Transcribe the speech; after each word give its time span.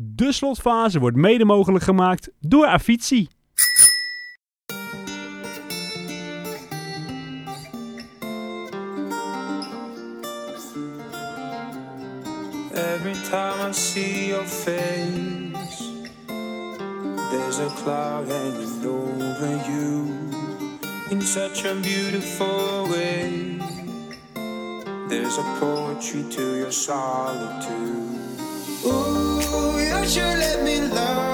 De 0.00 0.32
slotfase 0.32 0.98
wordt 0.98 1.16
mede 1.16 1.44
mogelijk 1.44 1.84
gemaakt 1.84 2.30
door 2.40 2.66
Avicii. 2.66 3.28
Every 12.72 13.14
time 13.30 13.68
I 13.68 13.72
see 13.72 14.26
your 14.26 14.44
face, 14.44 15.82
there's 17.30 17.58
a 17.58 17.70
cloud 17.82 18.28
hanging 18.28 18.86
over 18.86 19.70
you 19.70 20.08
in 21.10 21.22
such 21.22 21.64
a 21.64 21.74
beautiful 21.74 22.88
way. 22.88 23.58
There's 25.08 25.38
a 25.38 25.56
poetry 25.58 26.24
to 26.28 26.56
your 26.56 26.72
solitude. 26.72 28.06
Ooh, 28.84 29.15
you 29.78 30.06
should 30.08 30.38
let 30.38 30.62
me 30.62 30.80
love 30.88 31.25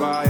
by 0.00 0.29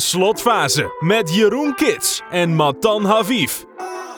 slotfase 0.00 0.96
met 1.00 1.34
Jeroen 1.34 1.74
Kits 1.74 2.22
en 2.30 2.56
Matan 2.56 3.04
Haviv. 3.04 3.52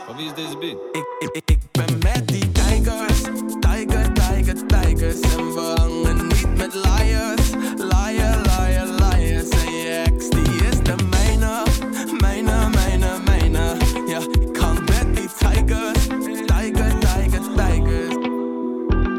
Van 0.07 0.17
wie 0.17 0.27
is 0.27 0.35
deze 0.35 0.59
beat? 0.59 0.77
Ik, 0.93 1.05
ik, 1.19 1.29
ik, 1.33 1.43
ik 1.51 1.59
ben 1.73 1.99
met 1.99 2.29
die 2.29 2.53
tijgers, 2.53 3.21
tijger, 3.61 4.13
tijger, 4.13 4.67
tijgers. 4.67 5.21
En 5.21 5.55
we 5.55 5.75
hangen 5.77 6.27
niet 6.27 6.57
met 6.57 6.75
liars, 6.75 7.51
liar, 7.77 8.41
liar, 8.43 8.87
liars. 8.87 9.49
En 9.49 9.73
je 9.73 10.03
ex, 10.07 10.29
die 10.29 10.67
is 10.71 10.79
de 10.83 10.95
mijne, 11.11 11.63
mijne, 12.21 12.69
mijne, 12.69 13.19
mijne. 13.25 13.77
Ja, 14.07 14.19
ik 14.19 14.57
hang 14.57 14.79
met 14.79 15.17
die 15.17 15.29
tijgers, 15.39 16.07
tijger, 16.47 16.99
tijger, 16.99 17.41
tijgers. 17.57 18.15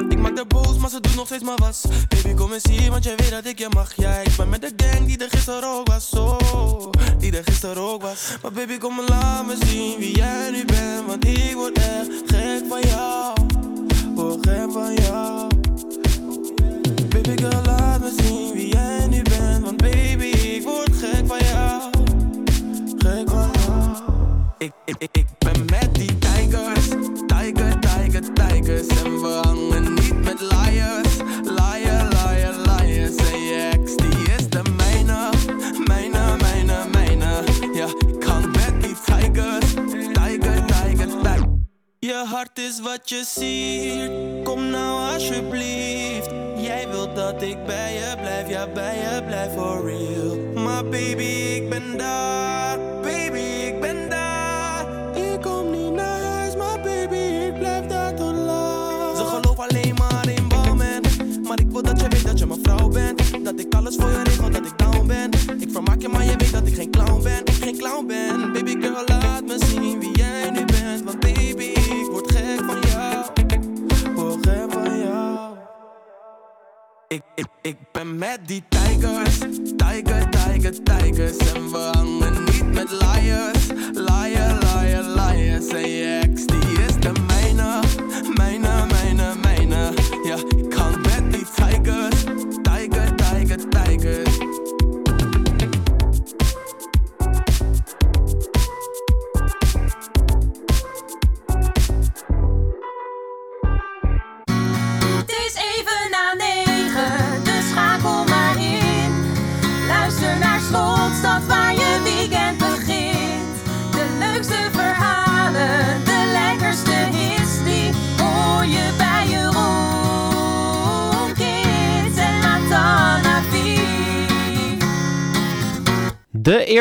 Ik 0.10 0.18
maak 0.18 0.36
de 0.36 0.46
boos, 0.48 0.78
maar 0.78 0.90
ze 0.90 1.00
doen 1.02 1.16
nog 1.16 1.26
steeds 1.26 1.44
maar 1.44 1.58
was. 1.58 1.82
Want 2.54 3.04
jij 3.04 3.16
weet 3.16 3.30
dat 3.30 3.46
ik 3.46 3.60
je 3.60 3.68
mag. 3.74 3.96
Ja, 3.96 4.18
ik 4.18 4.36
ben 4.38 4.50
met 4.50 4.62
de 4.62 4.72
gang 4.76 5.08
die 5.08 5.18
er 5.18 5.30
gisteren 5.30 5.70
ook 5.70 5.88
was. 5.88 6.10
Oh, 6.14 6.92
die 7.18 7.38
er 7.38 7.44
gisteren 7.44 7.84
ook 7.84 8.02
was. 8.02 8.36
Maar 8.42 8.52
baby, 8.52 8.78
kom 8.78 8.96
maar 8.96 9.06
laat 9.06 9.46
me 9.46 9.56
zien 9.66 9.98
wie 9.98 10.16
jij 10.16 10.52
nu 10.52 10.66
bent. 10.66 11.06
Want 11.06 11.26
ik 11.26 11.54
word 11.54 11.78
echt 11.78 12.10
gek 12.26 12.64
van 12.70 12.82
jou. 12.82 13.34
Word 14.16 14.48
gek 14.48 14.72
van 14.72 14.94
jou. 14.94 15.48
Baby, 17.10 17.42
girl, 17.42 17.62
laat 17.66 18.00
me 18.00 18.14
zien 18.18 18.54
wie 18.54 18.68
jij 18.68 19.08
nu 19.08 19.22
bent. 19.22 19.64
Want 19.64 19.78
baby, 19.78 20.26
ik 20.26 20.64
word 20.64 20.96
gek 20.96 21.28
van 21.28 21.40
jou. 21.40 21.82
Gek 22.98 23.30
van 23.30 23.50
jou. 23.66 23.90
Ik, 24.58 24.72
ik, 24.86 24.96
ik, 24.98 25.10
ik 25.12 25.26
ben 25.38 25.66
met 25.66 25.96
die 25.96 26.23
Hart 42.56 42.68
is 42.68 42.80
wat 42.80 43.10
je 43.10 43.24
ziet, 43.26 44.44
kom 44.44 44.70
nou 44.70 45.14
alsjeblieft. 45.14 46.30
Jij 46.58 46.88
wilt 46.90 47.16
dat 47.16 47.42
ik 47.42 47.66
bij 47.66 47.94
je 47.94 48.16
blijf, 48.22 48.50
ja 48.50 48.68
bij 48.68 48.98
je 48.98 49.24
blijf 49.26 49.54
for 49.54 49.86
real. 49.86 50.64
Maar 50.64 50.84
baby, 50.84 51.24
ik 51.24 51.70
ben 51.70 51.98
daar, 51.98 52.78
baby, 53.02 53.40
ik 53.40 53.80
ben 53.82 54.10
daar. 54.10 54.88
Ik 55.16 55.42
kom 55.42 55.72
niet 55.72 55.92
naar 55.94 56.22
huis, 56.22 56.56
maar 56.56 56.82
baby, 56.82 57.16
ik 57.16 57.60
blijf 57.60 57.86
daar 57.86 58.16
tot 58.16 58.36
laat. 58.36 59.18
Ze 59.18 59.24
geloof 59.24 59.60
alleen 59.60 59.96
maar 59.98 60.30
in 60.30 60.48
balmen, 60.48 61.02
maar 61.44 61.60
ik 61.60 61.72
wil 61.72 61.82
dat 61.82 62.02
je 62.02 62.08
weet 62.08 62.26
dat 62.26 62.40
je 62.40 62.46
mijn 62.46 62.60
vrouw 62.64 62.88
bent. 62.88 63.44
Dat 63.44 63.60
ik 63.60 63.74
alles 63.76 63.96
voor 63.96 64.10
je 64.10 64.24
regel, 64.24 64.50
dat 64.50 64.66
ik 64.66 64.78
down 64.78 65.08
ben. 65.08 65.30
Ik 65.60 65.72
vermaak 65.72 66.02
je, 66.02 66.08
maar 66.08 66.26
je 66.26 66.38
weet 66.38 66.52
dat 66.52 66.68
ik 66.68 66.76
geen 66.76 66.92
clown 66.92 67.24
ben, 67.24 67.42
geen 67.62 67.78
clown 67.78 68.08
ben. 68.08 68.54
Baby 68.54 68.76
girl, 68.82 69.04
laat 69.06 69.46
me 69.46 69.58
zien 69.66 70.03
met 78.04 78.40
die 78.46 78.64
tijgers, 78.70 79.38
tijger, 79.78 80.30
tijger, 80.30 80.84
tijgers 80.84 81.38
en 81.38 81.72
we 81.72 81.78
hangen 81.78 82.44
niet 82.44 82.74
met 82.74 82.92
liars. 82.92 83.68
Liar, 83.94 84.63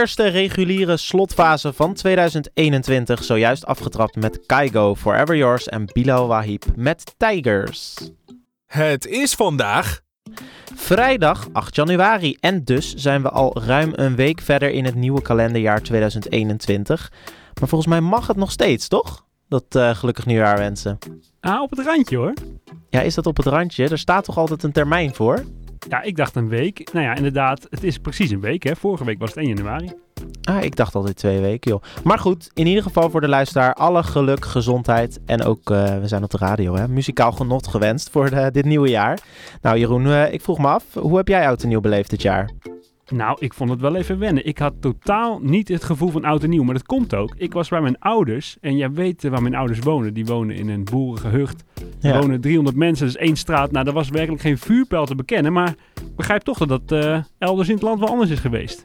eerste 0.03 0.27
reguliere 0.27 0.97
slotfase 0.97 1.73
van 1.73 1.95
2021, 1.95 3.25
zojuist 3.25 3.67
afgetrapt 3.67 4.17
met 4.17 4.47
Kaigo, 4.47 4.95
Forever 4.95 5.37
Yours 5.37 5.69
en 5.69 5.85
Bilal 5.93 6.27
Wahib 6.27 6.65
met 6.77 7.15
Tigers. 7.17 7.95
Het 8.67 9.07
is 9.07 9.35
vandaag 9.35 10.01
Vrijdag 10.75 11.49
8 11.53 11.77
januari 11.77 12.37
en 12.41 12.65
dus 12.65 12.95
zijn 12.95 13.23
we 13.23 13.31
al 13.31 13.63
ruim 13.63 13.93
een 13.95 14.15
week 14.15 14.41
verder 14.41 14.71
in 14.71 14.85
het 14.85 14.95
nieuwe 14.95 15.23
kalenderjaar 15.23 15.83
2021. 15.83 17.13
Maar 17.61 17.69
volgens 17.69 17.91
mij 17.91 18.01
mag 18.01 18.27
het 18.27 18.37
nog 18.37 18.51
steeds, 18.51 18.89
toch? 18.89 19.27
Dat 19.49 19.65
eh, 19.69 19.95
gelukkig 19.95 20.27
nieuwjaar 20.27 20.59
wensen. 20.59 20.99
Ah, 21.41 21.63
op 21.63 21.71
het 21.71 21.87
randje 21.87 22.17
hoor. 22.17 22.33
Ja, 22.91 23.01
is 23.01 23.15
dat 23.15 23.27
op 23.27 23.37
het 23.37 23.47
randje? 23.47 23.89
Er 23.89 23.99
staat 23.99 24.25
toch 24.25 24.39
altijd 24.39 24.63
een 24.63 24.73
termijn 24.73 25.15
voor? 25.15 25.45
Ja, 25.89 26.03
ik 26.03 26.17
dacht 26.17 26.37
een 26.37 26.49
week. 26.49 26.93
Nou 26.93 27.05
ja, 27.07 27.15
inderdaad, 27.15 27.67
het 27.71 27.83
is 27.85 27.99
precies 27.99 28.31
een 28.31 28.41
week 28.41 28.63
hè. 28.63 28.77
Vorige 28.77 29.05
week 29.05 29.19
was 29.19 29.29
het 29.29 29.39
1 29.39 29.49
januari. 29.49 29.93
Ah, 30.43 30.65
ik 30.65 30.77
dacht 30.77 30.95
altijd 30.95 31.17
twee 31.17 31.41
weken, 31.41 31.71
joh. 31.71 31.83
Maar 32.05 32.19
goed, 32.19 32.51
in 32.55 32.67
ieder 32.67 32.83
geval 32.83 33.11
voor 33.11 33.21
de 33.21 33.29
luisteraar 33.29 33.75
alle 33.75 34.03
geluk, 34.03 34.45
gezondheid 34.45 35.21
en 35.27 35.43
ook, 35.45 35.71
eh, 35.71 35.99
we 35.99 36.09
zijn 36.09 36.23
op 36.23 36.31
de 36.31 36.37
radio, 36.39 36.75
hè, 36.77 36.89
muzikaal 36.89 37.33
genot 37.33 37.67
gewenst 37.69 38.11
voor 38.11 38.31
de- 38.31 38.51
dit 38.53 38.65
nieuwe 38.65 38.89
jaar. 38.89 39.19
Nou 39.61 39.79
Jeroen, 39.79 40.07
eh, 40.07 40.33
ik 40.33 40.41
vroeg 40.43 40.59
me 40.59 40.67
af, 40.67 40.85
hoe 40.95 41.17
heb 41.17 41.29
jij 41.29 41.47
oud 41.47 41.63
en 41.63 41.69
nieuw 41.69 41.81
beleefd 41.81 42.11
dit 42.11 42.23
jaar? 42.23 42.51
Nou, 43.13 43.37
ik 43.41 43.55
vond 43.55 43.71
het 43.71 43.81
wel 43.81 43.97
even 43.97 44.19
wennen. 44.19 44.47
Ik 44.47 44.59
had 44.59 44.73
totaal 44.81 45.39
niet 45.43 45.69
het 45.69 45.85
gevoel 45.85 46.09
van 46.11 46.25
oud 46.25 46.43
en 46.43 46.51
nieuw. 46.51 46.63
Maar 46.63 46.75
dat 46.75 46.87
komt 46.87 47.15
ook. 47.15 47.35
Ik 47.37 47.53
was 47.53 47.69
bij 47.69 47.81
mijn 47.81 47.99
ouders. 47.99 48.57
En 48.61 48.77
jij 48.77 48.93
weet 48.93 49.23
waar 49.29 49.43
mijn 49.43 49.55
ouders 49.55 49.79
wonen. 49.79 50.15
Die 50.15 50.27
wonen 50.27 50.57
in 50.57 50.69
een 50.69 50.85
boerengehucht. 50.85 51.65
Er 52.01 52.09
Ja. 52.09 52.21
wonen 52.21 52.41
300 52.41 52.77
mensen, 52.77 53.07
dus 53.07 53.17
één 53.17 53.37
straat. 53.37 53.71
Nou, 53.73 53.85
daar 53.85 53.95
was 53.95 54.09
werkelijk 54.09 54.43
geen 54.43 54.59
vuurpijl 54.59 55.07
te 55.07 55.15
bekennen. 55.15 55.53
Maar 55.53 55.69
ik 55.95 56.17
begrijp 56.17 56.43
toch 56.43 56.59
dat 56.59 56.69
dat 56.69 56.93
eh, 57.05 57.19
elders 57.39 57.69
in 57.69 57.75
het 57.75 57.83
land 57.83 57.99
wel 58.01 58.09
anders 58.09 58.31
is 58.31 58.39
geweest. 58.39 58.85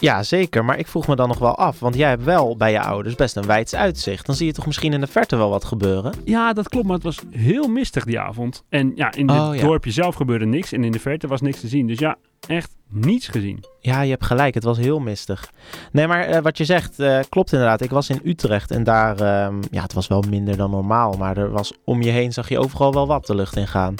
Ja, 0.00 0.22
zeker, 0.22 0.64
maar 0.64 0.78
ik 0.78 0.86
vroeg 0.86 1.06
me 1.06 1.16
dan 1.16 1.28
nog 1.28 1.38
wel 1.38 1.56
af, 1.56 1.80
want 1.80 1.94
jij 1.94 2.08
hebt 2.08 2.24
wel 2.24 2.56
bij 2.56 2.70
je 2.72 2.80
ouders 2.80 3.14
best 3.14 3.36
een 3.36 3.46
wijds 3.46 3.74
uitzicht. 3.74 4.26
Dan 4.26 4.34
zie 4.34 4.46
je 4.46 4.52
toch 4.52 4.66
misschien 4.66 4.92
in 4.92 5.00
de 5.00 5.06
verte 5.06 5.36
wel 5.36 5.50
wat 5.50 5.64
gebeuren? 5.64 6.12
Ja, 6.24 6.52
dat 6.52 6.68
klopt, 6.68 6.86
maar 6.86 6.94
het 6.94 7.04
was 7.04 7.18
heel 7.30 7.68
mistig 7.68 8.04
die 8.04 8.20
avond. 8.20 8.64
En 8.68 8.92
ja, 8.94 9.12
in 9.14 9.28
het 9.30 9.40
Oh, 9.40 9.54
ja. 9.54 9.60
dorpje 9.60 9.90
zelf 9.90 10.14
gebeurde 10.14 10.46
niks. 10.46 10.72
En 10.72 10.84
in 10.84 10.92
de 10.92 10.98
verte 11.00 11.26
was 11.26 11.40
niks 11.40 11.60
te 11.60 11.68
zien. 11.68 11.86
Dus 11.86 11.98
ja, 11.98 12.16
echt 12.46 12.76
niets 12.88 13.28
gezien. 13.28 13.64
Ja, 13.80 14.00
je 14.00 14.10
hebt 14.10 14.24
gelijk, 14.24 14.54
het 14.54 14.64
was 14.64 14.78
heel 14.78 14.98
mistig. 14.98 15.50
Nee, 15.92 16.06
maar 16.06 16.24
eh, 16.24 16.42
wat 16.42 16.58
je 16.58 16.64
zegt 16.64 16.98
eh, 17.00 17.18
klopt 17.28 17.52
inderdaad. 17.52 17.80
Ik 17.80 17.90
was 17.90 18.08
in 18.10 18.20
Utrecht 18.24 18.70
en 18.70 18.84
daar, 18.84 19.20
ehm, 19.20 19.54
ja, 19.70 19.82
het 19.82 19.92
was 19.92 20.06
wel 20.06 20.24
minder 20.30 20.56
dan 20.56 20.70
normaal, 20.70 21.12
maar 21.18 21.36
er 21.36 21.50
was 21.50 21.72
om 21.84 22.02
je 22.02 22.10
heen 22.10 22.32
zag 22.32 22.48
je 22.48 22.58
overal 22.58 22.92
wel 22.92 23.06
wat 23.06 23.26
de 23.26 23.34
lucht 23.34 23.56
in 23.56 23.68
gaan. 23.68 23.94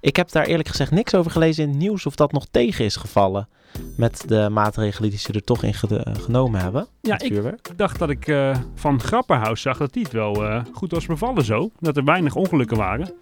Ik 0.00 0.16
heb 0.16 0.30
daar 0.30 0.46
eerlijk 0.46 0.68
gezegd 0.68 0.90
niks 0.90 1.14
over 1.14 1.30
gelezen 1.30 1.62
in 1.64 1.68
het 1.68 1.78
nieuws 1.78 2.06
of 2.06 2.14
dat 2.14 2.32
nog 2.32 2.46
tegen 2.50 2.84
is 2.84 2.96
gevallen. 2.96 3.48
Met 3.96 4.22
de 4.26 4.48
maatregelen 4.50 5.10
die 5.10 5.18
ze 5.18 5.32
er 5.32 5.44
toch 5.44 5.62
in 5.62 5.74
eh, 5.90 6.14
genomen 6.20 6.60
hebben. 6.60 6.86
Ja, 7.00 7.18
ik- 7.18 7.32
vuurwerk. 7.32 7.70
Dacht 7.76 7.98
dat 7.98 8.10
ik 8.10 8.26
eh, 8.28 8.56
van 8.74 9.00
Grapperhaus 9.00 9.60
zag 9.60 9.78
dat 9.78 9.92
die 9.92 10.02
het 10.02 10.12
wel 10.12 10.44
eh, 10.44 10.62
goed 10.72 10.90
was 10.92 11.06
bevallen 11.06 11.44
zo. 11.44 11.70
Dat 11.78 11.96
er 11.96 12.04
weinig 12.04 12.34
ongelukken 12.34 12.76
waren. 12.76 13.12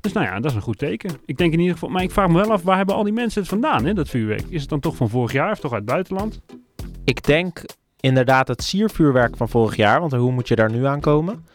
Dus 0.00 0.12
nou 0.12 0.26
ja, 0.26 0.34
dat 0.40 0.50
is 0.50 0.56
een 0.56 0.62
goed 0.62 0.78
teken. 0.78 1.10
Ik 1.24 1.36
denk 1.36 1.52
in 1.52 1.58
ieder 1.58 1.72
geval, 1.74 1.88
maar 1.88 2.02
ik 2.02 2.10
vraag 2.10 2.28
me 2.28 2.34
wel 2.34 2.50
af, 2.52 2.62
waar 2.62 2.76
hebben 2.76 2.94
al 2.94 3.02
die 3.04 3.12
mensen 3.12 3.40
het 3.40 3.50
vandaan, 3.50 3.84
hè, 3.84 3.94
dat 3.94 4.08
vuurwerk? 4.08 4.44
Is 4.48 4.60
het 4.60 4.70
dan 4.70 4.80
toch 4.80 4.96
van 4.96 5.08
vorig 5.08 5.32
jaar 5.32 5.50
of 5.50 5.58
toch 5.58 5.72
uit 5.72 5.80
het 5.82 5.90
buitenland? 5.90 6.40
Ik 7.04 7.22
denk 7.26 7.62
inderdaad 8.00 8.48
het 8.48 8.62
siervuurwerk 8.62 9.36
van 9.36 9.48
vorig 9.48 9.76
jaar, 9.76 10.00
want 10.00 10.12
hoe 10.12 10.32
moet 10.32 10.48
je 10.48 10.56
daar 10.56 10.70
nu 10.70 10.86
aan 10.86 11.00
komen? 11.00 11.46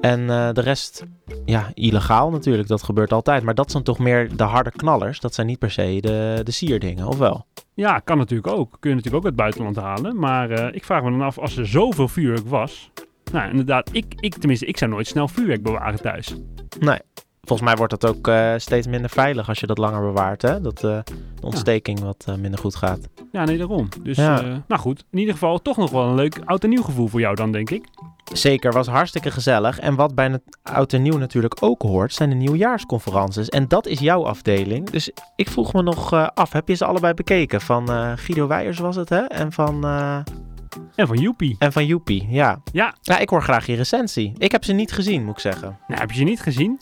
En 0.00 0.30
eh, 0.30 0.52
de 0.52 0.60
rest, 0.60 1.04
ja, 1.44 1.70
illegaal 1.74 2.30
natuurlijk, 2.30 2.68
dat 2.68 2.82
gebeurt 2.82 3.12
altijd. 3.12 3.42
Maar 3.42 3.54
dat 3.54 3.70
zijn 3.70 3.82
toch 3.82 3.98
meer 3.98 4.36
de 4.36 4.42
harde 4.42 4.70
knallers. 4.70 5.20
Dat 5.20 5.34
zijn 5.34 5.46
niet 5.46 5.58
per 5.58 5.70
se 5.70 5.98
de, 6.00 6.40
de 6.44 6.50
sierdingen, 6.50 7.06
of 7.06 7.18
wel? 7.18 7.46
Ja, 7.74 7.98
kan 7.98 8.18
natuurlijk 8.18 8.54
ook. 8.54 8.76
Kun 8.80 8.90
je 8.90 8.96
natuurlijk 8.96 9.24
ook 9.24 9.30
uit 9.30 9.40
het 9.40 9.54
buitenland 9.54 9.76
halen. 9.76 10.18
Maar 10.18 10.50
eh, 10.50 10.74
ik 10.74 10.84
vraag 10.84 11.02
me 11.02 11.10
dan 11.10 11.22
af, 11.22 11.38
als 11.38 11.56
er 11.56 11.66
zoveel 11.66 12.08
vuurwerk 12.08 12.48
was... 12.48 12.90
Nou, 13.32 13.50
inderdaad, 13.50 13.88
ik, 13.92 14.14
ik, 14.20 14.34
tenminste, 14.34 14.66
ik 14.66 14.76
zou 14.76 14.90
nooit 14.90 15.06
snel 15.06 15.28
vuurwerk 15.28 15.62
bewaren 15.62 16.00
thuis. 16.00 16.34
Nee. 16.80 16.98
Volgens 17.46 17.68
mij 17.68 17.76
wordt 17.76 18.00
dat 18.00 18.10
ook 18.16 18.28
eh, 18.28 18.52
steeds 18.56 18.86
minder 18.86 19.10
veilig 19.10 19.48
als 19.48 19.60
je 19.60 19.66
dat 19.66 19.78
langer 19.78 20.00
bewaart, 20.00 20.42
hè? 20.42 20.60
Dat 20.60 20.84
eh, 20.84 20.98
de 21.40 21.46
ontsteking 21.46 22.00
wat 22.00 22.24
eh, 22.26 22.34
minder 22.34 22.60
goed 22.60 22.76
gaat. 22.76 22.98
Ja, 23.32 23.44
nee, 23.44 23.58
daarom. 23.58 23.88
Dus, 24.02 24.16
Ja. 24.16 24.40
nou 24.68 24.80
goed. 24.80 25.04
In 25.10 25.18
ieder 25.18 25.34
geval 25.34 25.58
toch 25.62 25.76
nog 25.76 25.90
wel 25.90 26.02
een 26.08 26.14
leuk 26.14 26.38
oud 26.44 26.64
en 26.64 26.70
nieuw 26.70 26.82
gevoel 26.82 27.08
voor 27.08 27.20
jou 27.20 27.34
dan, 27.34 27.52
denk 27.52 27.70
ik. 27.70 27.84
Zeker, 28.32 28.72
was 28.72 28.86
hartstikke 28.86 29.30
gezellig. 29.30 29.78
En 29.78 29.94
wat 29.94 30.14
bij 30.14 30.28
het 30.30 30.42
oud 30.62 30.92
en 30.92 31.02
nieuw 31.02 31.18
natuurlijk 31.18 31.56
ook 31.60 31.82
hoort, 31.82 32.14
zijn 32.14 32.28
de 32.28 32.34
nieuwjaarsconferences. 32.34 33.48
En 33.48 33.68
dat 33.68 33.86
is 33.86 33.98
jouw 33.98 34.24
afdeling. 34.26 34.90
Dus 34.90 35.10
ik 35.36 35.48
vroeg 35.48 35.72
me 35.72 35.82
nog 35.82 36.12
af, 36.34 36.52
heb 36.52 36.68
je 36.68 36.74
ze 36.74 36.84
allebei 36.84 37.14
bekeken? 37.14 37.60
Van 37.60 37.88
Guido 38.18 38.46
Weijers 38.46 38.78
was 38.78 38.96
het, 38.96 39.08
hè? 39.08 39.20
En 39.20 39.52
van, 39.52 39.84
En 40.94 41.06
van 41.06 41.16
Joepie. 41.18 41.56
en 41.58 41.72
van 41.72 41.86
Joepie, 41.86 42.26
ja. 42.30 42.62
Ja, 42.72 42.94
Ja, 43.02 43.18
ik 43.18 43.28
hoor 43.28 43.42
graag 43.42 43.66
je 43.66 43.74
recensie. 43.74 44.32
Ik 44.38 44.52
heb 44.52 44.64
ze 44.64 44.72
niet 44.72 44.92
gezien, 44.92 45.24
moet 45.24 45.34
ik 45.34 45.40
zeggen. 45.40 45.78
nou, 45.86 46.00
heb 46.00 46.10
je 46.10 46.16
ze 46.16 46.24
niet 46.24 46.40
gezien? 46.40 46.80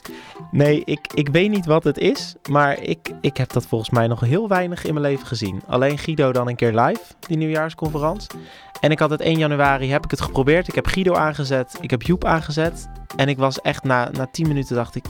Nee, 0.50 0.82
ik, 0.84 1.12
ik 1.14 1.28
weet 1.28 1.50
niet 1.50 1.66
wat 1.66 1.84
het 1.84 1.98
is, 1.98 2.34
maar 2.50 2.82
ik, 2.82 3.12
ik 3.20 3.36
heb 3.36 3.52
dat 3.52 3.66
volgens 3.66 3.90
mij 3.90 4.06
nog 4.06 4.20
heel 4.20 4.48
weinig 4.48 4.84
in 4.84 4.94
mijn 4.94 5.06
leven 5.06 5.26
gezien. 5.26 5.62
Alleen 5.66 5.98
Guido 5.98 6.32
dan 6.32 6.48
een 6.48 6.56
keer 6.56 6.80
live, 6.80 7.02
die 7.28 7.36
nieuwjaarsconferentie. 7.36 8.38
En 8.80 8.90
ik 8.90 8.98
had 8.98 9.10
het 9.10 9.20
1 9.20 9.38
januari, 9.38 9.90
heb 9.90 10.04
ik 10.04 10.10
het 10.10 10.20
geprobeerd. 10.20 10.68
Ik 10.68 10.74
heb 10.74 10.86
Guido 10.86 11.14
aangezet, 11.14 11.78
ik 11.80 11.90
heb 11.90 12.02
Joep 12.02 12.24
aangezet. 12.24 12.88
En 13.16 13.28
ik 13.28 13.38
was 13.38 13.60
echt 13.60 13.82
na, 13.84 14.10
na 14.12 14.26
10 14.26 14.48
minuten 14.48 14.76
dacht 14.76 14.94
ik, 14.94 15.04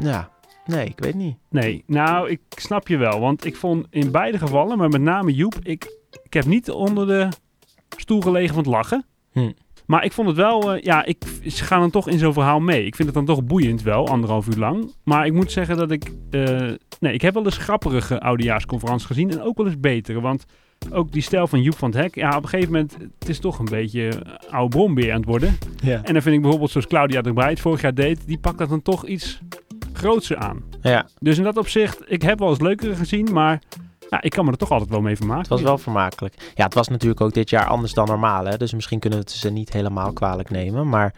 ja, 0.00 0.28
nee, 0.66 0.86
ik 0.86 0.98
weet 0.98 1.14
niet. 1.14 1.36
Nee, 1.50 1.84
nou, 1.86 2.30
ik 2.30 2.40
snap 2.48 2.88
je 2.88 2.96
wel. 2.96 3.20
Want 3.20 3.44
ik 3.44 3.56
vond 3.56 3.86
in 3.90 4.10
beide 4.10 4.38
gevallen, 4.38 4.78
maar 4.78 4.88
met 4.88 5.00
name 5.00 5.32
Joep, 5.34 5.54
ik, 5.62 5.96
ik 6.22 6.32
heb 6.32 6.44
niet 6.44 6.70
onder 6.70 7.06
de 7.06 7.28
stoel 7.96 8.20
gelegen 8.20 8.54
van 8.54 8.62
het 8.62 8.72
lachen. 8.72 9.04
Hm. 9.32 9.50
Maar 9.86 10.04
ik 10.04 10.12
vond 10.12 10.28
het 10.28 10.36
wel, 10.36 10.74
eh, 10.74 10.82
ja, 10.82 11.04
ik, 11.04 11.24
ze 11.46 11.64
gaan 11.64 11.80
dan 11.80 11.90
toch 11.90 12.08
in 12.08 12.18
zo'n 12.18 12.32
verhaal 12.32 12.60
mee. 12.60 12.84
Ik 12.84 12.94
vind 12.94 13.08
het 13.08 13.16
dan 13.16 13.36
toch 13.36 13.44
boeiend 13.44 13.82
wel, 13.82 14.08
anderhalf 14.08 14.46
uur 14.46 14.56
lang. 14.56 14.92
Maar 15.04 15.26
ik 15.26 15.32
moet 15.32 15.52
zeggen 15.52 15.76
dat 15.76 15.90
ik, 15.90 16.12
eh, 16.30 16.70
nee, 17.00 17.12
ik 17.12 17.22
heb 17.22 17.34
wel 17.34 17.44
eens 17.44 17.56
grappige 17.56 18.20
oudejaarsconferenties 18.20 19.06
gezien 19.06 19.30
en 19.30 19.42
ook 19.42 19.56
wel 19.56 19.66
eens 19.66 19.80
betere. 19.80 20.20
Want 20.20 20.44
ook 20.92 21.12
die 21.12 21.22
stijl 21.22 21.46
van 21.46 21.62
Joep 21.62 21.76
van 21.76 21.90
het 21.90 22.00
Hek, 22.00 22.14
ja, 22.14 22.36
op 22.36 22.42
een 22.42 22.48
gegeven 22.48 22.72
moment, 22.72 22.96
het 23.18 23.28
is 23.28 23.38
toch 23.38 23.58
een 23.58 23.64
beetje 23.64 24.08
eh, 24.08 24.52
oude 24.52 24.76
brombeer 24.76 25.12
aan 25.12 25.20
het 25.20 25.28
worden. 25.28 25.58
Ja. 25.82 26.02
En 26.02 26.12
dan 26.12 26.22
vind 26.22 26.34
ik 26.34 26.40
bijvoorbeeld 26.40 26.70
zoals 26.70 26.86
Claudia 26.86 27.22
de 27.22 27.32
Breij 27.32 27.50
het 27.50 27.60
vorig 27.60 27.80
jaar 27.80 27.94
deed, 27.94 28.26
die 28.26 28.38
pakt 28.38 28.58
dat 28.58 28.68
dan 28.68 28.82
toch 28.82 29.06
iets 29.06 29.40
grootser 29.92 30.36
aan. 30.36 30.62
Ja, 30.82 31.06
Dus 31.18 31.38
in 31.38 31.44
dat 31.44 31.56
opzicht, 31.56 32.02
ik 32.06 32.22
heb 32.22 32.38
wel 32.38 32.48
eens 32.48 32.60
leukere 32.60 32.94
gezien, 32.94 33.32
maar 33.32 33.62
ja, 34.08 34.22
ik 34.22 34.30
kan 34.30 34.44
me 34.44 34.50
er 34.50 34.56
toch 34.56 34.70
altijd 34.70 34.90
wel 34.90 35.00
mee 35.00 35.16
vermaken. 35.16 35.40
het 35.42 35.50
was 35.50 35.62
wel 35.62 35.78
vermakelijk. 35.78 36.34
Ja, 36.54 36.64
het 36.64 36.74
was 36.74 36.88
natuurlijk 36.88 37.20
ook 37.20 37.32
dit 37.34 37.50
jaar 37.50 37.66
anders 37.66 37.92
dan 37.94 38.06
normaal, 38.06 38.44
hè. 38.44 38.56
Dus 38.56 38.72
misschien 38.74 38.98
kunnen 38.98 39.18
we 39.18 39.24
het 39.24 39.34
ze 39.34 39.50
niet 39.50 39.72
helemaal 39.72 40.12
kwalijk 40.12 40.50
nemen. 40.50 40.88
Maar 40.88 41.14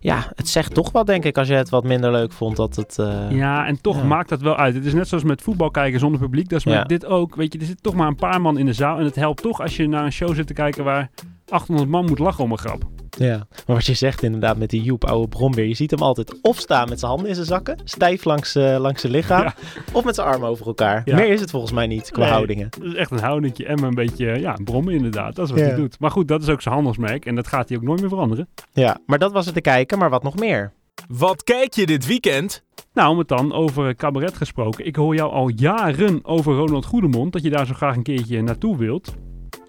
ja, 0.00 0.32
het 0.34 0.48
zegt 0.48 0.74
toch 0.74 0.92
wel, 0.92 1.04
denk 1.04 1.24
ik, 1.24 1.38
als 1.38 1.48
je 1.48 1.54
het 1.54 1.68
wat 1.68 1.84
minder 1.84 2.10
leuk 2.12 2.32
vond, 2.32 2.56
dat 2.56 2.76
het... 2.76 2.98
eh, 2.98 3.30
Ja, 3.30 3.66
en 3.66 3.80
toch 3.80 3.96
Ja. 3.96 4.04
maakt 4.04 4.28
dat 4.28 4.40
wel 4.40 4.56
uit. 4.56 4.74
Het 4.74 4.84
is 4.84 4.92
net 4.94 5.08
zoals 5.08 5.24
met 5.24 5.42
voetbal 5.42 5.70
kijken 5.70 6.00
zonder 6.00 6.20
publiek. 6.20 6.48
Dat 6.48 6.58
is 6.58 6.64
met 6.64 6.74
Ja. 6.74 6.84
dit 6.84 7.06
ook. 7.06 7.34
Weet 7.34 7.52
je, 7.52 7.58
er 7.58 7.64
zit 7.66 7.82
toch 7.82 7.94
maar 7.94 8.06
een 8.06 8.16
paar 8.16 8.40
man 8.40 8.58
in 8.58 8.66
de 8.66 8.72
zaal. 8.72 8.98
En 8.98 9.04
het 9.04 9.14
helpt 9.14 9.42
toch 9.42 9.60
als 9.60 9.76
je 9.76 9.88
naar 9.88 10.04
een 10.04 10.12
show 10.12 10.34
zit 10.34 10.46
te 10.46 10.52
kijken 10.52 10.84
waar 10.84 11.10
800 11.48 11.88
man 11.90 12.04
moet 12.04 12.18
lachen 12.18 12.44
om 12.44 12.52
een 12.52 12.58
grap. 12.58 12.82
Ja, 13.18 13.36
maar 13.66 13.76
wat 13.76 13.86
je 13.86 13.94
zegt 13.94 14.22
inderdaad 14.22 14.56
met 14.56 14.70
die 14.70 14.82
Joep, 14.82 15.04
oude 15.04 15.28
brombeer. 15.28 15.64
Je 15.66 15.74
ziet 15.74 15.90
hem 15.90 16.00
altijd 16.00 16.38
of 16.42 16.58
staan 16.58 16.88
met 16.88 16.98
zijn 16.98 17.10
handen 17.10 17.28
in 17.28 17.34
zijn 17.34 17.46
zakken, 17.46 17.76
stijf 17.84 18.24
langs, 18.24 18.54
eh, 18.54 18.76
langs 18.78 19.00
zijn 19.00 19.12
lichaam, 19.12 19.42
Ja. 19.42 19.54
of 19.92 20.04
met 20.04 20.14
zijn 20.14 20.26
armen 20.26 20.48
over 20.48 20.66
elkaar. 20.66 21.02
Ja. 21.04 21.16
Meer 21.16 21.28
is 21.28 21.40
het 21.40 21.50
volgens 21.50 21.72
mij 21.72 21.86
niet 21.86 22.10
qua 22.10 22.22
Nee. 22.22 22.30
houdingen. 22.32 22.68
Dat 22.78 22.82
is 22.88 22.94
echt 22.94 23.10
een 23.10 23.18
houdingje 23.20 23.66
en 23.66 23.82
een 23.82 23.94
beetje 23.94 24.26
ja, 24.40 24.56
brommen 24.64 24.94
inderdaad. 24.94 25.34
Dat 25.34 25.44
is 25.44 25.50
wat 25.50 25.60
Ja. 25.60 25.66
hij 25.66 25.76
doet. 25.76 25.98
Maar 25.98 26.10
goed, 26.10 26.28
dat 26.28 26.42
is 26.42 26.48
ook 26.48 26.62
zijn 26.62 26.74
handelsmerk. 26.74 27.26
En 27.26 27.34
dat 27.34 27.46
gaat 27.46 27.68
hij 27.68 27.78
ook 27.78 27.84
nooit 27.84 28.00
meer 28.00 28.08
veranderen. 28.08 28.48
Ja, 28.72 28.98
maar 29.06 29.18
dat 29.18 29.32
was 29.32 29.44
het 29.44 29.54
te 29.54 29.60
kijken, 29.60 29.98
maar 29.98 30.10
wat 30.10 30.22
nog 30.22 30.36
meer? 30.36 30.72
Wat 31.08 31.42
kijk 31.44 31.72
je 31.74 31.86
dit 31.86 32.06
weekend? 32.06 32.62
Nou, 32.92 33.10
om 33.10 33.18
het 33.18 33.28
dan 33.28 33.52
over 33.52 33.94
cabaret 33.94 34.36
gesproken. 34.36 34.86
Ik 34.86 34.96
hoor 34.96 35.14
jou 35.14 35.32
al 35.32 35.48
jaren 35.48 36.20
over 36.22 36.54
Ronald 36.54 36.84
Goedemond. 36.86 37.32
Dat 37.32 37.42
je 37.42 37.50
daar 37.50 37.66
zo 37.66 37.74
graag 37.74 37.96
een 37.96 38.02
keertje 38.02 38.42
naartoe 38.42 38.76
wilt. 38.76 39.14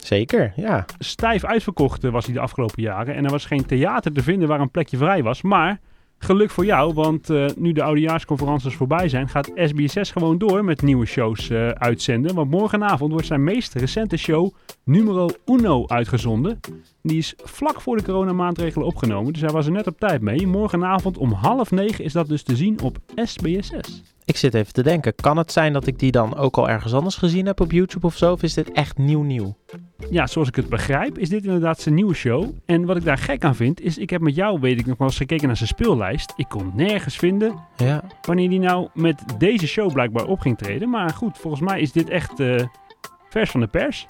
Zeker, 0.05 0.53
ja. 0.55 0.85
Stijf 1.00 1.45
uitverkocht 1.45 2.03
eh, 2.03 2.12
was 2.12 2.25
hij 2.25 2.33
de 2.33 2.39
afgelopen 2.39 2.81
jaren. 2.81 3.15
En 3.15 3.25
er 3.25 3.31
was 3.31 3.45
geen 3.45 3.65
theater 3.65 4.13
te 4.13 4.24
vinden 4.24 4.47
waar 4.47 4.59
een 4.59 4.71
plekje 4.71 4.97
vrij 4.97 5.24
was. 5.24 5.41
Maar 5.41 5.79
geluk 6.17 6.50
voor 6.50 6.65
jou, 6.65 6.93
want 6.93 7.29
eh, 7.29 7.45
nu 7.55 7.71
de 7.71 7.83
oudejaarsconferences 7.83 8.75
voorbij 8.75 9.09
zijn, 9.09 9.29
gaat 9.29 9.50
SBS6 9.50 10.12
gewoon 10.12 10.38
door 10.38 10.63
met 10.63 10.81
nieuwe 10.81 11.05
shows 11.05 11.50
eh, 11.50 11.69
uitzenden. 11.69 12.35
Want 12.35 12.50
morgenavond 12.50 13.12
wordt 13.12 13.27
zijn 13.27 13.43
meest 13.43 13.74
recente 13.74 14.17
show 14.17 14.53
Numero 14.83 15.29
Uno 15.45 15.88
uitgezonden. 15.88 16.59
Die 17.01 17.17
is 17.17 17.33
vlak 17.43 17.81
voor 17.81 17.97
de 17.97 18.03
coronamaatregelen 18.03 18.88
opgenomen, 18.88 19.33
dus 19.33 19.41
hij 19.41 19.51
was 19.51 19.65
er 19.65 19.71
net 19.71 19.88
op 19.88 20.00
tijd 20.00 20.21
mee. 20.21 20.47
Morgenavond 20.47 21.17
om 21.17 21.31
half 21.31 21.71
negen 21.71 22.03
is 22.03 22.13
dat 22.13 22.27
dus 22.27 22.43
te 22.43 22.55
zien 22.55 22.81
op 22.81 22.97
SBS6. 23.15 24.13
Ik 24.25 24.38
zit 24.38 24.53
even 24.53 24.74
te 24.74 24.83
denken, 24.83 25.15
kan 25.15 25.38
het 25.38 25.51
zijn 25.51 25.74
dat 25.74 25.88
ik 25.88 26.00
die 26.00 26.12
dan 26.12 26.35
ook 26.35 26.57
al 26.57 26.69
ergens 26.69 26.93
anders 26.93 27.15
gezien 27.15 27.45
heb 27.45 27.59
op 27.59 27.71
YouTube 27.71 28.05
of 28.05 28.17
zo? 28.17 28.31
Of 28.31 28.43
is 28.43 28.53
dit 28.53 28.71
echt 28.71 28.97
nieuw 28.97 29.21
nieuw? 29.21 29.55
Ja, 30.09 30.27
zoals 30.27 30.47
ik 30.47 30.55
het 30.55 30.69
begrijp, 30.69 31.17
is 31.17 31.29
dit 31.29 31.45
inderdaad 31.45 31.79
zijn 31.79 31.95
nieuwe 31.95 32.13
show. 32.13 32.50
En 32.65 32.85
wat 32.85 32.97
ik 32.97 33.03
daar 33.03 33.17
gek 33.17 33.43
aan 33.43 33.55
vind, 33.55 33.81
is 33.81 33.97
ik 33.97 34.09
heb 34.09 34.21
met 34.21 34.35
jou, 34.35 34.59
weet 34.59 34.79
ik 34.79 34.85
nog 34.85 34.97
wel 34.97 35.07
eens 35.07 35.17
gekeken 35.17 35.47
naar 35.47 35.57
zijn 35.57 35.69
speellijst. 35.69 36.33
Ik 36.35 36.45
kon 36.50 36.71
nergens 36.75 37.15
vinden 37.15 37.55
Ja. 37.77 38.03
wanneer 38.21 38.50
hij 38.50 38.57
nou 38.57 38.88
met 38.93 39.24
deze 39.38 39.67
show 39.67 39.93
blijkbaar 39.93 40.25
op 40.25 40.39
ging 40.39 40.57
treden. 40.57 40.89
Maar 40.89 41.09
goed, 41.09 41.38
volgens 41.38 41.62
mij 41.62 41.81
is 41.81 41.91
dit 41.91 42.09
echt 42.09 42.39
eh, 42.39 42.55
vers 43.29 43.51
van 43.51 43.59
de 43.59 43.67
pers. 43.67 44.05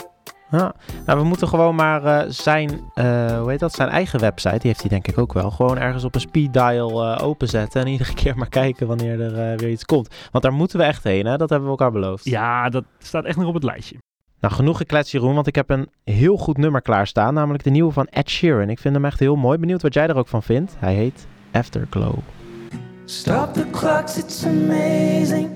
Ja, 0.52 0.76
nou, 1.06 1.20
we 1.20 1.26
moeten 1.26 1.48
gewoon 1.48 1.76
maar 1.76 2.04
eh, 2.04 2.30
zijn, 2.30 2.70
eh, 2.94 3.40
hoe 3.40 3.50
heet 3.50 3.60
dat, 3.60 3.74
zijn 3.74 3.90
eigen 3.90 4.20
website, 4.20 4.58
die 4.58 4.68
heeft 4.68 4.82
hij 4.82 4.90
denk 4.90 5.08
ik 5.08 5.18
ook 5.18 5.34
wel, 5.34 5.52
gewoon 5.52 5.78
ergens 5.78 6.04
op 6.04 6.16
een 6.16 6.22
speed 6.22 6.54
dial 6.54 7.18
openzetten 7.20 7.82
en 7.82 7.88
iedere 7.92 8.14
keer 8.14 8.38
maar 8.38 8.50
kijken 8.50 8.88
wanneer 8.88 9.22
er 9.22 9.58
weer 9.58 9.70
iets 9.70 9.86
komt. 9.86 10.16
Want 10.32 10.44
daar 10.44 10.54
moeten 10.54 10.80
we 10.80 10.86
echt 10.86 11.04
heen, 11.04 11.26
hè? 11.26 11.38
dat 11.38 11.50
hebben 11.50 11.68
we 11.70 11.78
elkaar 11.78 11.92
beloofd. 11.92 12.26
Ja, 12.26 12.70
dat 12.70 12.84
staat 12.98 13.26
echt 13.26 13.38
nog 13.38 13.48
op 13.48 13.54
het 13.54 13.64
lijstje. 13.64 13.98
Nou, 14.46 14.58
genoeg 14.58 14.78
geklets 14.78 15.12
Jeroen, 15.12 15.34
want 15.34 15.48
ik 15.48 15.56
heb 15.56 15.70
een 15.70 15.90
heel 16.04 16.38
goed 16.38 16.58
nummer 16.58 16.82
klaarstaan, 16.82 17.34
namelijk 17.34 17.64
de 17.64 17.70
nieuwe 17.70 17.92
van 17.92 18.08
Ed 18.08 18.30
Sheeran. 18.30 18.70
Ik 18.70 18.80
vind 18.80 18.96
hem 18.96 19.06
echt 19.06 19.20
heel 19.20 19.36
mooi, 19.36 19.58
benieuwd 19.58 19.82
wat 19.82 19.94
jij 19.94 20.08
er 20.08 20.16
ook 20.16 20.28
van 20.28 20.44
vindt. 20.44 20.76
Hij 20.80 20.94
heet 20.94 21.28
Afterglow. 21.52 22.18
Stop 23.06 23.54
the 23.54 23.66
clocks, 23.72 24.18
it's 24.18 24.46
amazing. 24.46 25.50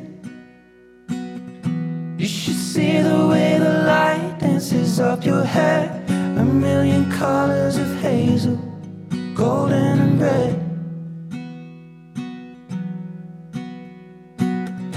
You 2.16 2.28
should 2.28 2.60
see 2.60 3.02
the 3.02 3.26
way 3.28 3.58
the 3.58 3.84
light 3.86 4.40
dances 4.40 5.00
up 5.00 5.24
your 5.24 5.48
hair. 5.48 5.92
A 6.38 6.44
million 6.44 7.08
colors 7.20 7.76
of 7.76 8.02
hazel, 8.02 8.60
golden 9.34 10.00
and 10.00 10.22
red. 10.22 10.56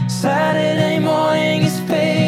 Saturday 0.06 0.99
morning 0.99 1.64
is 1.64 1.78
fading. 1.87 2.22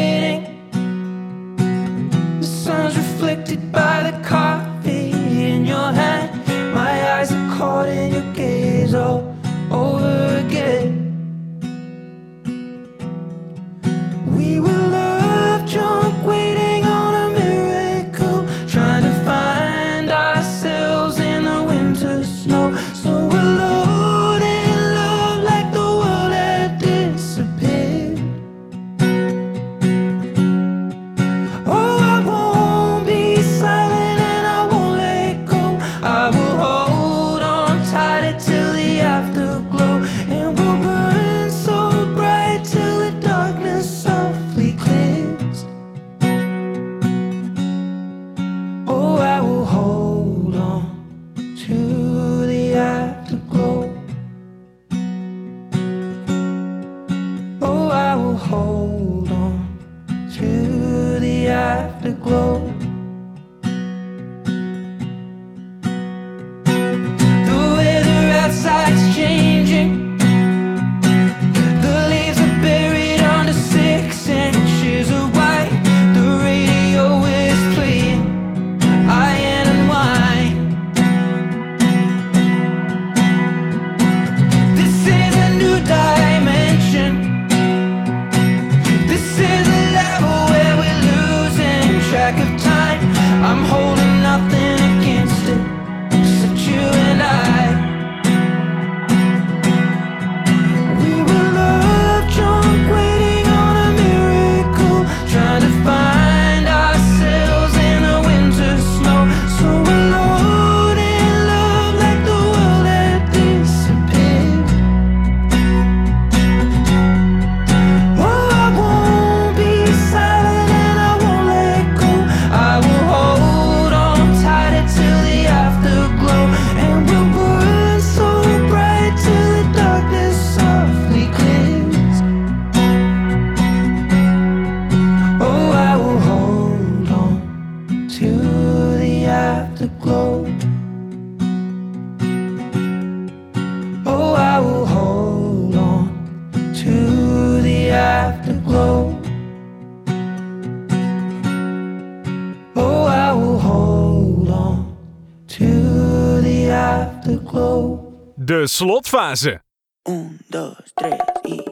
De 158.64 158.68
slotfase. 158.68 159.60
Un, 160.06 160.40
dos, 160.48 160.78
tres 160.96 161.18
y. 161.44 161.62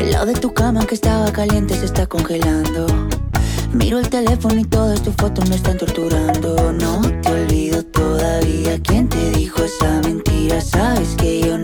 El 0.00 0.10
lado 0.10 0.26
de 0.26 0.34
tu 0.34 0.52
cama 0.52 0.84
que 0.84 0.96
estaba 0.96 1.30
caliente 1.30 1.76
se 1.76 1.84
está 1.84 2.08
congelando. 2.08 2.86
Miro 3.72 4.00
el 4.00 4.08
teléfono 4.08 4.60
y 4.60 4.64
todas 4.64 5.00
tus 5.00 5.14
fotos 5.14 5.48
me 5.48 5.54
están 5.54 5.78
torturando. 5.78 6.72
No 6.72 7.21
todavía. 7.92 8.80
¿Quién 8.82 9.08
te 9.08 9.30
dijo 9.30 9.62
esa 9.62 10.00
mentira? 10.02 10.60
Sabes 10.60 11.14
que 11.16 11.40
yo 11.40 11.58
no 11.58 11.61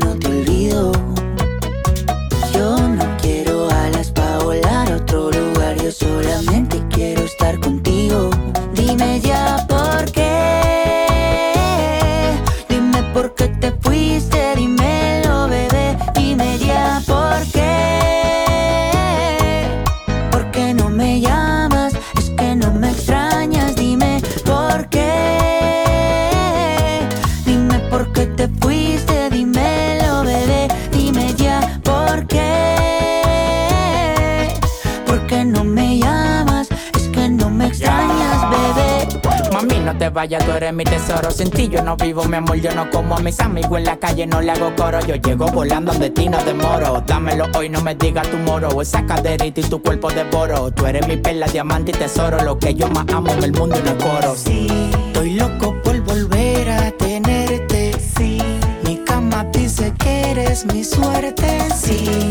Mami, 39.59 39.81
no 39.81 39.93
te 39.99 40.09
vayas, 40.09 40.45
tú 40.45 40.53
eres 40.53 40.73
mi 40.73 40.85
tesoro. 40.85 41.33
Sin 41.33 41.50
ti 41.50 41.69
yo 41.69 41.83
no 41.83 41.97
vivo, 41.97 42.23
mi 42.27 42.37
amor, 42.37 42.61
yo 42.61 42.73
no 42.77 42.88
como 42.91 43.17
a 43.17 43.19
mis 43.19 43.41
amigos 43.41 43.79
en 43.79 43.87
la 43.87 43.97
calle, 43.97 44.25
no 44.25 44.41
le 44.41 44.53
hago 44.53 44.73
coro. 44.77 45.00
Yo 45.00 45.17
llego 45.17 45.49
volando 45.49 45.91
donde 45.91 46.11
ti 46.11 46.29
no 46.29 46.38
demoro. 46.45 47.03
Dámelo 47.05 47.47
hoy, 47.57 47.69
no 47.69 47.81
me 47.81 47.97
digas 47.97 48.31
tu 48.31 48.37
moro. 48.37 48.81
Esa 48.81 49.05
caderita 49.05 49.61
y 49.61 49.65
tu 49.65 49.83
cuerpo 49.83 50.12
devoro. 50.12 50.71
Tú 50.71 50.87
eres 50.87 51.09
mi 51.09 51.17
perla, 51.17 51.49
diamante 51.49 51.91
y 51.91 51.95
tesoro. 51.95 52.41
Lo 52.45 52.57
que 52.57 52.73
yo 52.73 52.87
más 52.88 53.05
amo 53.12 53.33
en 53.33 53.43
el 53.43 53.53
mundo 53.53 53.77
y 53.77 53.83
no 53.83 53.97
es 53.97 54.05
coro. 54.05 54.37
Sí, 54.37 54.69
estoy 55.09 55.31
loco 55.35 55.75
por 55.83 56.00
volver 56.03 56.71
a 56.71 56.93
tenerte. 56.93 57.97
Sí, 58.17 58.38
mi 58.85 58.99
cama 58.99 59.45
dice 59.53 59.93
que 59.99 60.31
eres 60.31 60.67
mi 60.67 60.85
suerte. 60.85 61.67
Sí, 61.75 62.31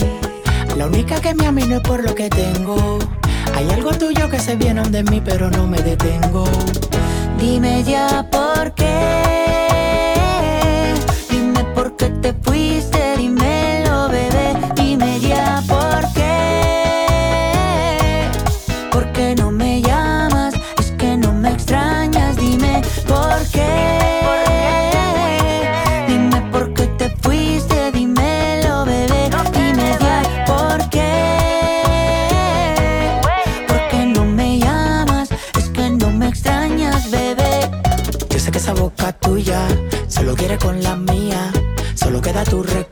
la 0.77 0.86
única 0.86 1.19
que 1.19 1.34
me 1.36 1.46
ama 1.46 1.60
no 1.65 1.75
es 1.75 1.81
por 1.81 2.01
lo 2.05 2.15
que 2.15 2.29
tengo. 2.29 3.00
Hay 3.53 3.69
algo 3.69 3.91
tuyo 3.91 4.29
que 4.29 4.39
se 4.39 4.55
viene 4.55 4.81
de 4.84 5.03
mí, 5.03 5.19
pero 5.19 5.50
no 5.50 5.67
me 5.67 5.81
detengo. 5.81 6.46
Dime 7.38 7.84
ya 7.84 8.25
por 8.32 8.74
qué. 8.74 9.47
Queda 42.38 42.51
tu 42.51 42.87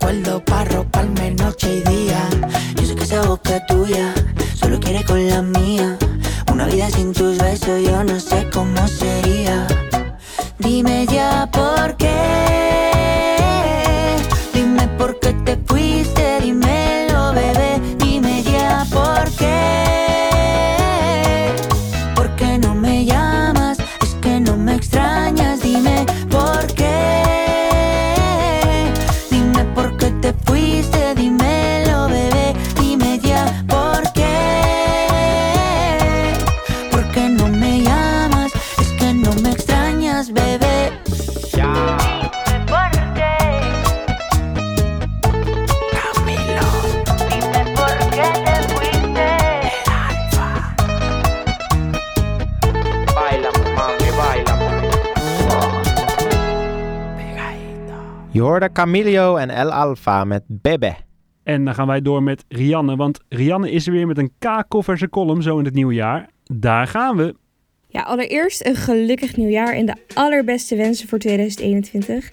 hoorde 58.66 58.82
Camilio 58.82 59.36
en 59.36 59.50
El 59.50 59.72
Alfa 59.72 60.24
met 60.24 60.44
Bebe. 60.48 60.96
En 61.44 61.66
dan 61.66 61.74
gaan 61.74 61.88
wij 61.88 62.02
door 62.02 62.24
met 62.24 62.44
Rianne. 62.48 62.96
Want 62.96 63.20
Rianne 63.30 63.72
is 63.72 63.88
er 63.88 63.94
weer 63.94 64.08
met 64.08 64.18
een 64.18 64.32
K-kofferse 64.40 65.10
column 65.10 65.42
zo 65.42 65.60
in 65.60 65.66
het 65.66 65.74
nieuwe 65.74 65.94
jaar. 65.94 66.30
Daar 66.54 66.88
gaan 66.88 67.18
we. 67.18 67.36
Ja, 67.88 68.02
allereerst 68.02 68.66
een 68.66 68.76
gelukkig 68.76 69.36
nieuwjaar 69.36 69.74
en 69.74 69.86
de 69.86 69.96
allerbeste 70.14 70.76
wensen 70.76 71.08
voor 71.08 71.20
2021. 71.20 72.32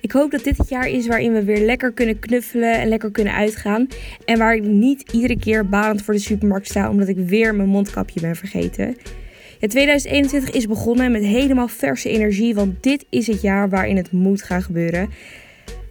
Ik 0.00 0.12
hoop 0.12 0.30
dat 0.30 0.44
dit 0.44 0.58
het 0.58 0.68
jaar 0.68 0.88
is 0.88 1.06
waarin 1.06 1.32
we 1.32 1.44
weer 1.44 1.64
lekker 1.66 1.92
kunnen 1.92 2.18
knuffelen 2.18 2.80
en 2.80 2.88
lekker 2.88 3.10
kunnen 3.10 3.34
uitgaan. 3.34 3.86
En 4.24 4.38
waar 4.38 4.54
ik 4.54 4.62
niet 4.62 5.12
iedere 5.12 5.38
keer 5.38 5.68
balend 5.68 6.02
voor 6.02 6.14
de 6.14 6.20
supermarkt 6.20 6.68
sta 6.68 6.90
omdat 6.90 7.08
ik 7.08 7.16
weer 7.16 7.54
mijn 7.54 7.68
mondkapje 7.68 8.20
ben 8.20 8.36
vergeten. 8.36 8.96
Ja, 9.58 9.68
2021 9.68 10.50
is 10.50 10.66
begonnen 10.66 11.12
met 11.12 11.22
helemaal 11.22 11.68
verse 11.68 12.08
energie, 12.08 12.54
want 12.54 12.82
dit 12.82 13.06
is 13.10 13.26
het 13.26 13.42
jaar 13.42 13.68
waarin 13.68 13.96
het 13.96 14.12
moet 14.12 14.42
gaan 14.42 14.62
gebeuren. 14.62 15.08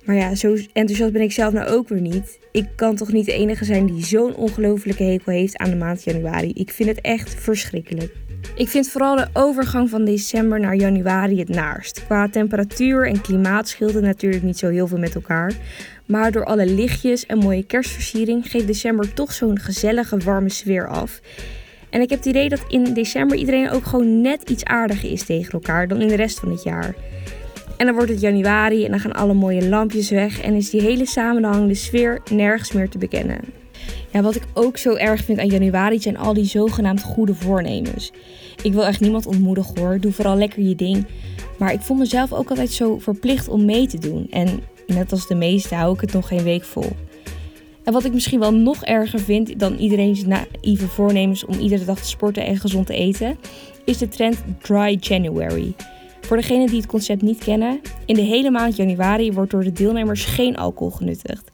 Maar 0.06 0.16
ja, 0.16 0.36
zo 0.36 0.58
enthousiast 0.74 1.12
ben 1.14 1.22
ik 1.22 1.32
zelf 1.32 1.54
nou 1.54 1.70
ook 1.70 1.90
weer 1.90 2.02
niet. 2.02 2.40
Ik 2.52 2.68
kan 2.76 2.96
toch 2.96 3.12
niet 3.12 3.26
de 3.26 3.34
enige 3.34 3.66
zijn 3.66 3.86
die 3.86 4.06
zo'n 4.06 4.36
ongelofelijke 4.36 5.04
hekel 5.04 5.32
heeft 5.32 5.58
aan 5.58 5.70
de 5.70 5.76
maand 5.76 6.04
januari. 6.04 6.52
Ik 6.54 6.72
vind 6.72 6.90
het 6.90 7.02
echt 7.02 7.36
verschrikkelijk. 7.36 8.14
Ik 8.56 8.70
vind 8.70 8.90
vooral 8.90 9.16
de 9.16 9.28
overgang 9.34 9.90
van 9.90 10.06
december 10.06 10.60
naar 10.60 10.76
januari 10.76 11.40
het 11.40 11.50
naarst. 11.50 12.06
Qua 12.06 12.30
temperatuur 12.30 13.08
en 13.08 13.22
klimaat 13.22 13.68
scheelt 13.68 13.94
het 13.94 14.04
natuurlijk 14.04 14.44
niet 14.44 14.58
zo 14.58 14.70
heel 14.70 14.88
veel 14.88 14.98
met 14.98 15.16
elkaar. 15.16 15.54
Maar 16.06 16.32
door 16.32 16.46
alle 16.46 16.66
lichtjes 16.66 17.26
en 17.26 17.38
mooie 17.38 17.64
kerstversiering 17.64 18.52
geeft 18.52 18.68
december 18.68 19.14
toch 19.14 19.34
zo'n 19.34 19.60
gezellige, 19.60 20.18
warme 20.18 20.50
sfeer 20.50 20.88
af. 20.88 21.22
En 21.90 22.02
ik 22.02 22.10
heb 22.10 22.20
het 22.20 22.28
idee 22.28 22.50
dat 22.50 22.66
in 22.68 22.94
december 22.94 23.38
iedereen 23.38 23.70
ook 23.70 23.86
gewoon 23.86 24.22
net 24.22 24.50
iets 24.50 24.64
aardiger 24.64 25.12
is 25.12 25.26
tegen 25.26 25.52
elkaar 25.52 25.88
dan 25.88 26.02
in 26.02 26.08
de 26.08 26.16
rest 26.16 26.40
van 26.40 26.52
het 26.52 26.64
jaar. 26.64 26.96
En 27.78 27.86
dan 27.86 27.96
wordt 27.96 28.12
het 28.12 28.22
januari 28.22 28.86
en 28.86 28.92
dan 28.92 29.00
gaan 29.00 29.14
alle 29.14 29.34
mooie 29.34 29.70
lampjes 29.70 30.10
weg 30.10 30.42
en 30.42 30.54
is 30.54 30.70
die 30.70 30.82
hele 30.82 31.06
samenhangende 31.06 31.74
sfeer 31.74 32.22
nergens 32.32 32.72
meer 32.72 32.90
te 32.90 32.98
bekennen. 32.98 33.40
Ja, 34.12 34.22
wat 34.22 34.36
ik 34.36 34.44
ook 34.54 34.78
zo 34.78 34.96
erg 34.96 35.24
vind 35.24 35.40
aan 35.40 35.48
januari 35.48 36.00
zijn 36.00 36.18
al 36.18 36.34
die 36.34 36.46
zogenaamd 36.46 37.04
goede 37.04 37.36
voornemens. 37.36 38.12
Ik 38.62 38.74
wil 38.74 38.86
echt 38.86 39.00
niemand 39.00 39.26
ontmoedigen 39.26 39.80
hoor, 39.80 40.00
doe 40.00 40.12
vooral 40.12 40.38
lekker 40.38 40.64
je 40.64 40.76
ding. 40.76 41.06
Maar 41.58 41.74
ik 41.74 41.82
voel 41.82 41.98
mezelf 41.98 42.34
ook 42.34 42.50
altijd 42.50 42.72
zo 42.72 42.98
verplicht 43.00 43.48
om 43.48 43.66
mee 43.66 43.88
te 43.88 43.98
doen. 43.98 44.28
En 44.30 44.60
net 44.88 45.12
als 45.12 45.28
de 45.28 45.36
meesten 45.36 45.78
hou 45.78 45.94
ik 45.94 46.02
het 46.02 46.14
nog 46.14 46.28
geen 46.28 46.44
week 46.44 46.64
vol. 46.64 46.92
En 47.84 47.94
wat 47.94 48.06
ik 48.06 48.14
misschien 48.14 48.40
wel 48.40 48.54
nog 48.54 48.84
erger 48.84 49.20
vind 49.20 49.60
dan 49.60 49.76
iedereen's 49.76 50.26
naïeve 50.26 50.88
voornemens 50.88 51.46
om 51.46 51.60
iedere 51.60 51.86
dag 51.86 52.00
te 52.00 52.08
sporten 52.08 52.46
en 52.46 52.58
gezond 52.58 52.86
te 52.86 52.96
eten, 52.96 53.38
is 53.86 53.98
de 53.98 54.08
trend 54.08 54.44
Dry 54.62 54.98
January. 55.00 55.74
Voor 56.34 56.42
degenen 56.42 56.68
die 56.68 56.78
het 56.78 56.86
concept 56.86 57.22
niet 57.22 57.44
kennen, 57.44 57.82
in 58.06 58.16
de 58.16 58.22
hele 58.22 58.52
maand 58.52 58.76
januari 58.76 59.32
wordt 59.32 59.52
door 59.52 59.64
de 59.64 59.72
deelnemers 59.72 60.26
geen 60.26 60.58
alcohol 60.58 60.92
genuttigd. 60.92 61.52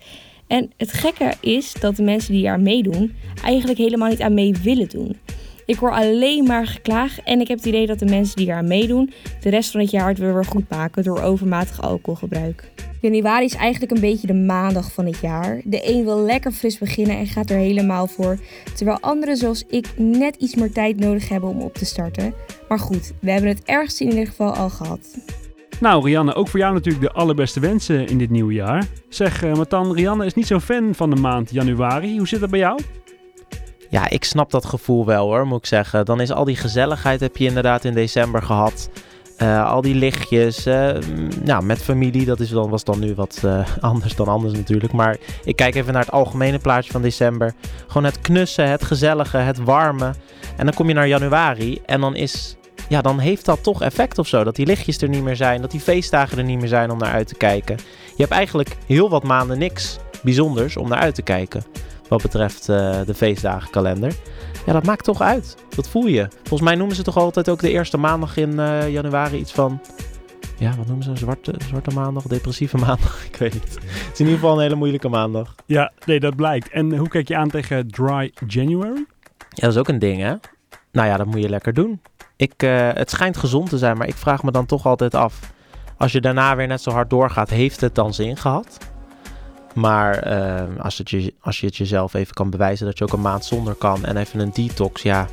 En 0.47 0.71
het 0.77 0.93
gekke 0.93 1.33
is 1.41 1.73
dat 1.73 1.95
de 1.95 2.03
mensen 2.03 2.33
die 2.33 2.43
daar 2.43 2.59
meedoen 2.59 3.15
eigenlijk 3.43 3.77
helemaal 3.77 4.09
niet 4.09 4.21
aan 4.21 4.33
mee 4.33 4.53
willen 4.63 4.89
doen. 4.89 5.17
Ik 5.69 5.77
hoor 5.77 5.91
alleen 5.91 6.43
maar 6.43 6.67
geklaag 6.67 7.19
en 7.19 7.39
ik 7.41 7.47
heb 7.47 7.57
het 7.57 7.67
idee 7.67 7.87
dat 7.87 7.99
de 7.99 8.05
mensen 8.05 8.35
die 8.35 8.47
eraan 8.47 8.67
meedoen 8.67 9.11
de 9.41 9.49
rest 9.49 9.71
van 9.71 9.79
het 9.79 9.91
jaar 9.91 10.07
het 10.07 10.17
weer 10.17 10.33
weer 10.33 10.45
goed 10.45 10.69
maken 10.69 11.03
door 11.03 11.21
overmatig 11.21 11.81
alcoholgebruik. 11.81 12.71
Januari 13.01 13.45
is 13.45 13.55
eigenlijk 13.55 13.91
een 13.91 14.01
beetje 14.01 14.27
de 14.27 14.33
maandag 14.33 14.91
van 14.91 15.05
het 15.05 15.19
jaar. 15.19 15.61
De 15.63 15.89
een 15.93 16.03
wil 16.03 16.19
lekker 16.19 16.51
fris 16.51 16.77
beginnen 16.77 17.17
en 17.17 17.27
gaat 17.27 17.49
er 17.49 17.57
helemaal 17.57 18.07
voor, 18.07 18.37
terwijl 18.75 18.99
anderen 18.99 19.37
zoals 19.37 19.63
ik 19.67 19.87
net 19.97 20.35
iets 20.35 20.55
meer 20.55 20.71
tijd 20.71 20.99
nodig 20.99 21.29
hebben 21.29 21.49
om 21.49 21.61
op 21.61 21.73
te 21.73 21.85
starten. 21.85 22.33
Maar 22.67 22.79
goed, 22.79 23.13
we 23.21 23.31
hebben 23.31 23.49
het 23.49 23.63
ergste 23.63 24.03
in 24.03 24.09
ieder 24.09 24.27
geval 24.27 24.53
al 24.53 24.69
gehad. 24.69 25.17
Nou, 25.79 26.05
Rianne, 26.05 26.33
ook 26.33 26.47
voor 26.47 26.59
jou 26.59 26.73
natuurlijk 26.73 27.05
de 27.05 27.19
allerbeste 27.19 27.59
wensen 27.59 28.07
in 28.07 28.17
dit 28.17 28.29
nieuwe 28.29 28.53
jaar. 28.53 28.87
Zeg, 29.09 29.43
uh, 29.43 29.55
Matan, 29.55 29.93
Rianne 29.93 30.25
is 30.25 30.33
niet 30.33 30.47
zo 30.47 30.59
fan 30.59 30.95
van 30.95 31.09
de 31.09 31.15
maand 31.15 31.51
januari. 31.51 32.17
Hoe 32.17 32.27
zit 32.27 32.39
dat 32.39 32.49
bij 32.49 32.59
jou? 32.59 32.81
Ja, 33.89 34.09
ik 34.09 34.23
snap 34.23 34.51
dat 34.51 34.65
gevoel 34.65 35.05
wel 35.05 35.25
hoor, 35.25 35.47
moet 35.47 35.59
ik 35.59 35.65
zeggen. 35.65 36.05
Dan 36.05 36.21
is 36.21 36.31
al 36.31 36.43
die 36.43 36.55
gezelligheid 36.55 37.19
heb 37.19 37.37
je 37.37 37.45
inderdaad 37.45 37.83
in 37.83 37.93
december 37.93 38.41
gehad. 38.41 38.89
Uh, 39.41 39.71
al 39.71 39.81
die 39.81 39.95
lichtjes, 39.95 40.67
uh, 40.67 40.89
nou, 41.43 41.63
met 41.63 41.81
familie, 41.81 42.25
dat 42.25 42.39
is 42.39 42.49
dan, 42.49 42.69
was 42.69 42.83
dan 42.83 42.99
nu 42.99 43.15
wat 43.15 43.41
uh, 43.45 43.67
anders 43.79 44.15
dan 44.15 44.27
anders 44.27 44.53
natuurlijk. 44.53 44.93
Maar 44.93 45.17
ik 45.43 45.55
kijk 45.55 45.75
even 45.75 45.93
naar 45.93 46.01
het 46.01 46.11
algemene 46.11 46.59
plaatje 46.59 46.91
van 46.91 47.01
december. 47.01 47.53
Gewoon 47.87 48.03
het 48.03 48.21
knussen, 48.21 48.69
het 48.69 48.83
gezellige, 48.83 49.37
het 49.37 49.57
warme. 49.57 50.13
En 50.57 50.65
dan 50.65 50.73
kom 50.73 50.87
je 50.87 50.93
naar 50.93 51.07
januari 51.07 51.81
en 51.85 52.01
dan 52.01 52.15
is, 52.15 52.55
ja, 52.89 53.01
dan 53.01 53.19
heeft 53.19 53.45
dat 53.45 53.63
toch 53.63 53.81
effect 53.81 54.17
of 54.17 54.27
zo. 54.27 54.43
Dat 54.43 54.55
die 54.55 54.65
lichtjes 54.65 55.01
er 55.01 55.09
niet 55.09 55.23
meer 55.23 55.35
zijn, 55.35 55.61
dat 55.61 55.71
die 55.71 55.79
feestdagen 55.79 56.37
er 56.37 56.43
niet 56.43 56.59
meer 56.59 56.67
zijn 56.67 56.91
om 56.91 56.97
naar 56.97 57.13
uit 57.13 57.27
te 57.27 57.35
kijken. 57.35 57.75
Je 58.15 58.21
hebt 58.21 58.31
eigenlijk 58.31 58.75
heel 58.85 59.09
wat 59.09 59.23
maanden 59.23 59.57
niks 59.57 59.97
bijzonders 60.23 60.77
om 60.77 60.89
naar 60.89 60.99
uit 60.99 61.15
te 61.15 61.21
kijken. 61.21 61.63
Wat 62.09 62.21
betreft 62.21 62.65
de 62.65 63.13
feestdagenkalender. 63.15 64.13
Ja, 64.65 64.73
dat 64.73 64.85
maakt 64.85 65.03
toch 65.03 65.21
uit. 65.21 65.55
Dat 65.75 65.89
voel 65.89 66.05
je. 66.05 66.27
Volgens 66.37 66.61
mij 66.61 66.75
noemen 66.75 66.95
ze 66.95 67.03
toch 67.03 67.17
altijd 67.17 67.49
ook 67.49 67.59
de 67.59 67.71
eerste 67.71 67.97
maandag 67.97 68.37
in 68.37 68.49
uh, 68.49 68.89
januari 68.89 69.37
iets 69.37 69.51
van... 69.51 69.81
Ja, 70.57 70.75
wat 70.77 70.87
noemen 70.87 71.03
ze? 71.03 71.15
Zwarte, 71.15 71.53
zwarte 71.67 71.91
maandag? 71.95 72.23
Depressieve 72.23 72.77
maandag? 72.77 73.23
Ik 73.31 73.35
weet 73.35 73.53
niet. 73.53 73.73
Het 73.73 74.13
is 74.13 74.19
in 74.19 74.25
ieder 74.25 74.39
geval 74.39 74.55
een 74.55 74.61
hele 74.61 74.75
moeilijke 74.75 75.09
maandag. 75.09 75.55
Ja, 75.65 75.91
nee, 76.05 76.19
dat 76.19 76.35
blijkt. 76.35 76.69
En 76.69 76.97
hoe 76.97 77.07
kijk 77.07 77.27
je 77.27 77.35
aan 77.35 77.49
tegen 77.49 77.87
Dry 77.87 78.31
January? 78.47 79.05
Ja, 79.49 79.61
dat 79.61 79.71
is 79.71 79.77
ook 79.77 79.87
een 79.87 79.99
ding, 79.99 80.21
hè? 80.21 80.33
Nou 80.91 81.07
ja, 81.07 81.17
dat 81.17 81.25
moet 81.25 81.41
je 81.41 81.49
lekker 81.49 81.73
doen. 81.73 82.01
Ik, 82.35 82.53
eh, 82.63 82.89
het 82.93 83.09
schijnt 83.09 83.37
gezond 83.37 83.69
te 83.69 83.77
zijn, 83.77 83.97
maar 83.97 84.07
ik 84.07 84.15
vraag 84.15 84.43
me 84.43 84.51
dan 84.51 84.65
toch 84.65 84.85
altijd 84.85 85.15
af. 85.15 85.39
Als 85.97 86.11
je 86.11 86.21
daarna 86.21 86.55
weer 86.55 86.67
net 86.67 86.81
zo 86.81 86.91
hard 86.91 87.09
doorgaat, 87.09 87.49
heeft 87.49 87.81
het 87.81 87.95
dan 87.95 88.13
zin 88.13 88.37
gehad? 88.37 88.77
Maar 89.75 90.17
eh, 90.17 90.83
als, 90.83 90.97
het 90.97 91.09
je, 91.09 91.33
als 91.41 91.59
je 91.59 91.65
het 91.65 91.77
jezelf 91.77 92.13
even 92.13 92.33
kan 92.33 92.49
bewijzen 92.49 92.85
dat 92.85 92.97
je 92.97 93.03
ook 93.03 93.13
een 93.13 93.21
maand 93.21 93.45
zonder 93.45 93.73
kan 93.73 94.05
en 94.05 94.17
even 94.17 94.39
een 94.39 94.51
detox, 94.53 95.01
ja, 95.01 95.27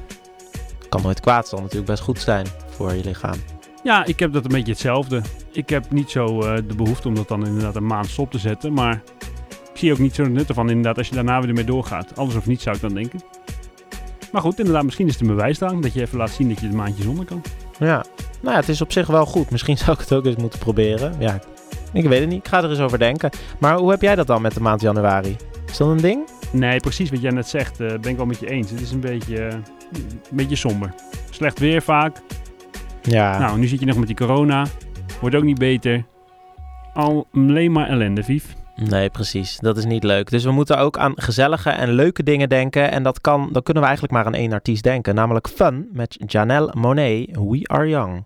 kan 0.88 1.02
nooit 1.02 1.20
kwaad. 1.20 1.48
Zal 1.48 1.60
natuurlijk 1.60 1.86
best 1.86 2.02
goed 2.02 2.20
zijn 2.20 2.46
voor 2.68 2.94
je 2.94 3.04
lichaam. 3.04 3.36
Ja, 3.82 4.04
ik 4.04 4.18
heb 4.18 4.32
dat 4.32 4.44
een 4.44 4.50
beetje 4.50 4.72
hetzelfde. 4.72 5.22
Ik 5.52 5.68
heb 5.68 5.90
niet 5.90 6.10
zo 6.10 6.40
eh, 6.40 6.54
de 6.66 6.74
behoefte 6.74 7.08
om 7.08 7.14
dat 7.14 7.28
dan 7.28 7.46
inderdaad 7.46 7.76
een 7.76 7.86
maand 7.86 8.06
stop 8.06 8.30
te 8.30 8.38
zetten. 8.38 8.72
Maar 8.72 9.02
ik 9.72 9.82
zie 9.82 9.92
ook 9.92 9.98
niet 9.98 10.14
zo 10.14 10.22
het 10.22 10.32
nut 10.32 10.48
ervan 10.48 10.68
inderdaad 10.68 10.98
als 10.98 11.08
je 11.08 11.14
daarna 11.14 11.38
weer 11.40 11.48
ermee 11.48 11.64
doorgaat. 11.64 12.16
Alles 12.16 12.34
of 12.34 12.46
niets 12.46 12.62
zou 12.62 12.76
ik 12.76 12.82
dan 12.82 12.94
denken. 12.94 13.20
Maar 14.32 14.42
goed, 14.42 14.58
inderdaad, 14.58 14.84
misschien 14.84 15.06
is 15.06 15.12
het 15.12 15.20
een 15.20 15.34
bewijsdrang 15.34 15.82
dat 15.82 15.92
je 15.92 16.00
even 16.00 16.18
laat 16.18 16.30
zien 16.30 16.48
dat 16.48 16.60
je 16.60 16.66
het 16.66 16.74
maandje 16.74 17.02
zonder 17.02 17.24
kan. 17.24 17.42
Ja, 17.78 18.04
nou 18.40 18.54
ja, 18.54 18.60
het 18.60 18.68
is 18.68 18.80
op 18.80 18.92
zich 18.92 19.06
wel 19.06 19.26
goed. 19.26 19.50
Misschien 19.50 19.78
zou 19.78 19.92
ik 19.92 19.98
het 19.98 20.12
ook 20.12 20.24
eens 20.24 20.36
moeten 20.36 20.58
proberen. 20.58 21.14
Ja, 21.18 21.40
ik 21.96 22.08
weet 22.08 22.20
het 22.20 22.28
niet. 22.28 22.38
Ik 22.38 22.48
ga 22.48 22.62
er 22.62 22.70
eens 22.70 22.80
over 22.80 22.98
denken. 22.98 23.30
Maar 23.58 23.76
hoe 23.76 23.90
heb 23.90 24.02
jij 24.02 24.14
dat 24.14 24.26
dan 24.26 24.42
met 24.42 24.54
de 24.54 24.60
maand 24.60 24.80
januari? 24.80 25.36
Is 25.70 25.76
dat 25.76 25.88
een 25.88 25.96
ding? 25.96 26.28
Nee, 26.52 26.80
precies 26.80 27.10
wat 27.10 27.20
jij 27.20 27.30
net 27.30 27.48
zegt, 27.48 27.80
eh, 27.80 27.86
ben 27.86 28.10
ik 28.10 28.16
wel 28.16 28.26
met 28.26 28.38
je 28.38 28.50
eens. 28.50 28.70
Het 28.70 28.80
is 28.80 28.90
een 28.90 29.00
beetje, 29.00 29.38
eh, 29.38 29.52
een 29.52 30.36
beetje 30.36 30.56
somber. 30.56 30.94
Slecht 31.30 31.58
weer 31.58 31.82
vaak. 31.82 32.16
Ja. 33.02 33.38
Nou, 33.38 33.58
nu 33.58 33.66
zit 33.66 33.80
je 33.80 33.86
nog 33.86 33.96
met 33.96 34.06
die 34.06 34.16
corona. 34.16 34.66
Wordt 35.20 35.36
ook 35.36 35.42
niet 35.42 35.58
beter. 35.58 36.04
Al 36.94 37.26
alleen 37.32 37.72
maar 37.72 37.88
ellende, 37.88 38.22
Vief. 38.22 38.54
Nee, 38.76 39.10
precies. 39.10 39.58
Dat 39.58 39.76
is 39.76 39.84
niet 39.84 40.04
leuk. 40.04 40.30
Dus 40.30 40.44
we 40.44 40.50
moeten 40.50 40.78
ook 40.78 40.98
aan 40.98 41.12
gezellige 41.16 41.70
en 41.70 41.90
leuke 41.90 42.22
dingen 42.22 42.48
denken. 42.48 42.90
En 42.90 43.02
dat 43.02 43.20
kan, 43.20 43.48
dan 43.52 43.62
kunnen 43.62 43.82
we 43.82 43.88
eigenlijk 43.88 44.12
maar 44.12 44.26
aan 44.26 44.40
één 44.40 44.52
artiest 44.52 44.82
denken. 44.82 45.14
Namelijk 45.14 45.48
Fun 45.48 45.88
met 45.92 46.16
Janelle 46.26 46.72
Monet, 46.74 47.28
We 47.32 47.60
Are 47.62 47.88
Young. 47.88 48.24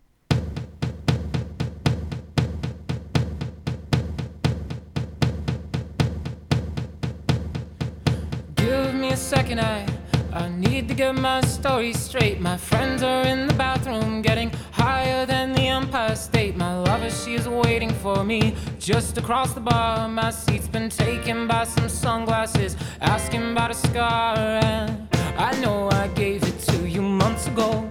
Second, 9.20 9.60
I 9.60 9.86
I 10.32 10.48
need 10.48 10.88
to 10.88 10.94
get 10.94 11.14
my 11.14 11.40
story 11.40 11.92
straight. 11.92 12.40
My 12.40 12.56
friends 12.56 13.02
are 13.02 13.22
in 13.26 13.48
the 13.48 13.54
bathroom, 13.54 14.22
getting 14.22 14.50
higher 14.70 15.26
than 15.26 15.52
the 15.52 15.66
Empire 15.66 16.14
State. 16.14 16.56
My 16.56 16.78
lover, 16.78 17.10
she's 17.10 17.48
waiting 17.48 17.90
for 17.90 18.24
me 18.24 18.54
just 18.78 19.18
across 19.18 19.52
the 19.54 19.60
bar. 19.60 20.08
My 20.08 20.30
seat's 20.30 20.68
been 20.68 20.88
taken 20.88 21.48
by 21.48 21.64
some 21.64 21.88
sunglasses, 21.88 22.76
asking 23.00 23.52
about 23.52 23.72
a 23.72 23.74
scar. 23.74 24.36
And 24.38 25.08
I 25.36 25.58
know 25.60 25.90
I 25.90 26.06
gave 26.08 26.42
it 26.44 26.58
to 26.70 26.88
you 26.88 27.02
months 27.02 27.48
ago. 27.48 27.90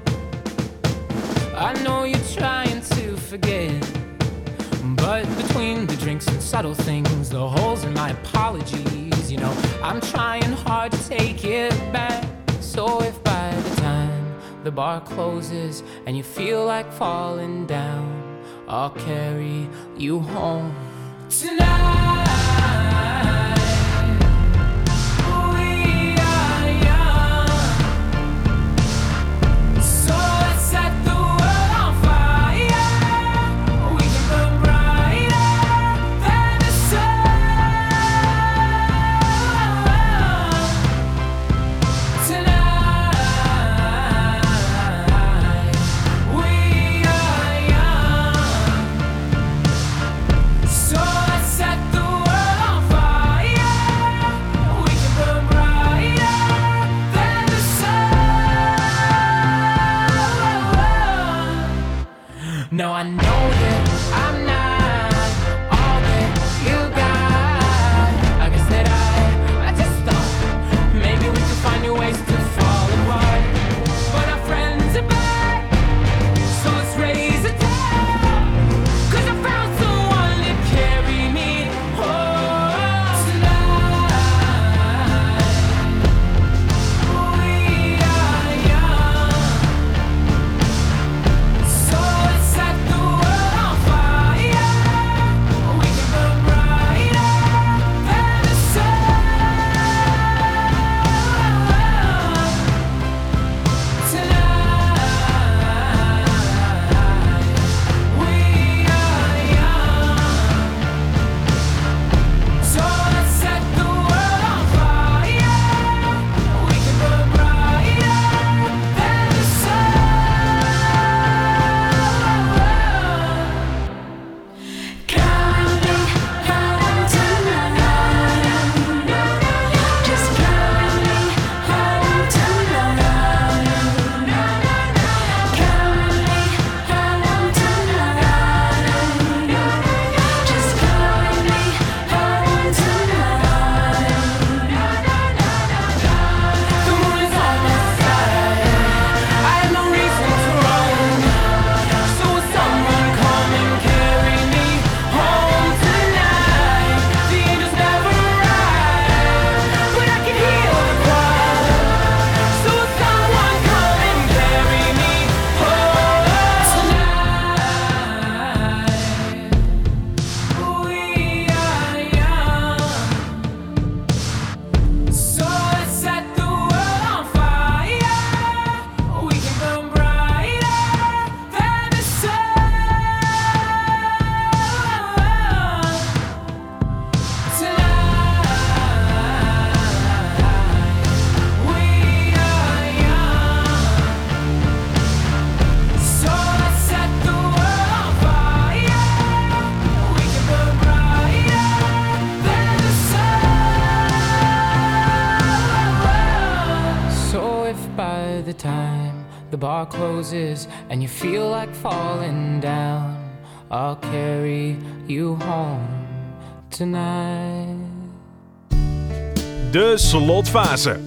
I 1.55 1.73
know 1.83 2.05
you're 2.05 2.29
trying 2.37 2.81
to 2.81 3.17
forget. 3.17 4.08
But 5.09 5.25
between 5.37 5.87
the 5.87 5.95
drinks 5.95 6.27
and 6.27 6.39
subtle 6.39 6.75
things, 6.75 7.31
the 7.31 7.49
holes 7.49 7.83
in 7.83 7.95
my 7.95 8.11
apologies, 8.11 9.31
you 9.31 9.39
know, 9.39 9.51
I'm 9.81 9.99
trying 10.01 10.51
hard 10.51 10.91
to 10.91 11.09
take 11.09 11.43
it 11.43 11.71
back. 11.91 12.23
So 12.59 13.01
if 13.01 13.23
by 13.23 13.49
the 13.55 13.75
time 13.81 14.39
the 14.63 14.69
bar 14.69 15.01
closes 15.01 15.81
and 16.05 16.15
you 16.15 16.21
feel 16.21 16.63
like 16.63 16.93
falling 16.93 17.65
down, 17.65 18.43
I'll 18.67 18.91
carry 18.91 19.67
you 19.97 20.19
home 20.19 20.75
tonight. 21.27 22.18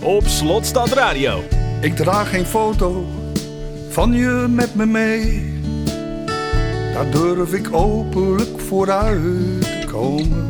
Op 0.01 0.27
Slotstad 0.27 0.89
Radio. 0.89 1.43
Ik 1.81 1.97
draag 1.97 2.31
geen 2.31 2.47
foto 2.47 3.05
van 3.89 4.13
je 4.13 4.47
met 4.49 4.75
me 4.75 4.87
mee. 4.87 5.53
Daar 6.95 7.11
durf 7.11 7.53
ik 7.53 7.75
openlijk 7.75 8.61
vooruit 8.61 9.61
te 9.61 9.87
komen. 9.87 10.47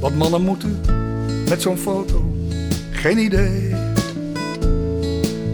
Wat 0.00 0.14
mannen 0.14 0.42
moeten 0.42 0.80
met 1.48 1.62
zo'n 1.62 1.76
foto, 1.76 2.34
geen 2.90 3.18
idee. 3.18 3.74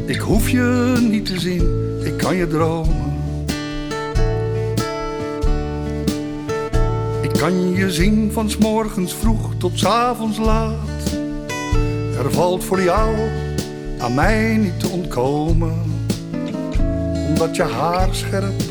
Ik 0.06 0.18
hoef 0.18 0.48
je 0.48 0.96
niet 1.00 1.26
te 1.26 1.40
zien, 1.40 2.00
ik 2.04 2.16
kan 2.16 2.36
je 2.36 2.46
dromen. 2.46 3.16
Ik 7.22 7.32
kan 7.32 7.72
je 7.72 7.90
zien 7.90 8.32
van 8.32 8.50
's 8.50 8.56
morgens 8.56 9.14
vroeg 9.14 9.54
tot 9.58 9.78
's 9.78 9.84
avonds 9.84 10.38
laat. 10.38 10.97
Er 12.18 12.32
valt 12.32 12.64
voor 12.64 12.82
jou 12.82 13.16
aan 13.98 14.14
mij 14.14 14.56
niet 14.56 14.80
te 14.80 14.88
ontkomen. 14.88 15.74
Omdat 17.28 17.56
je 17.56 17.62
haar 17.62 18.08
scherp 18.14 18.62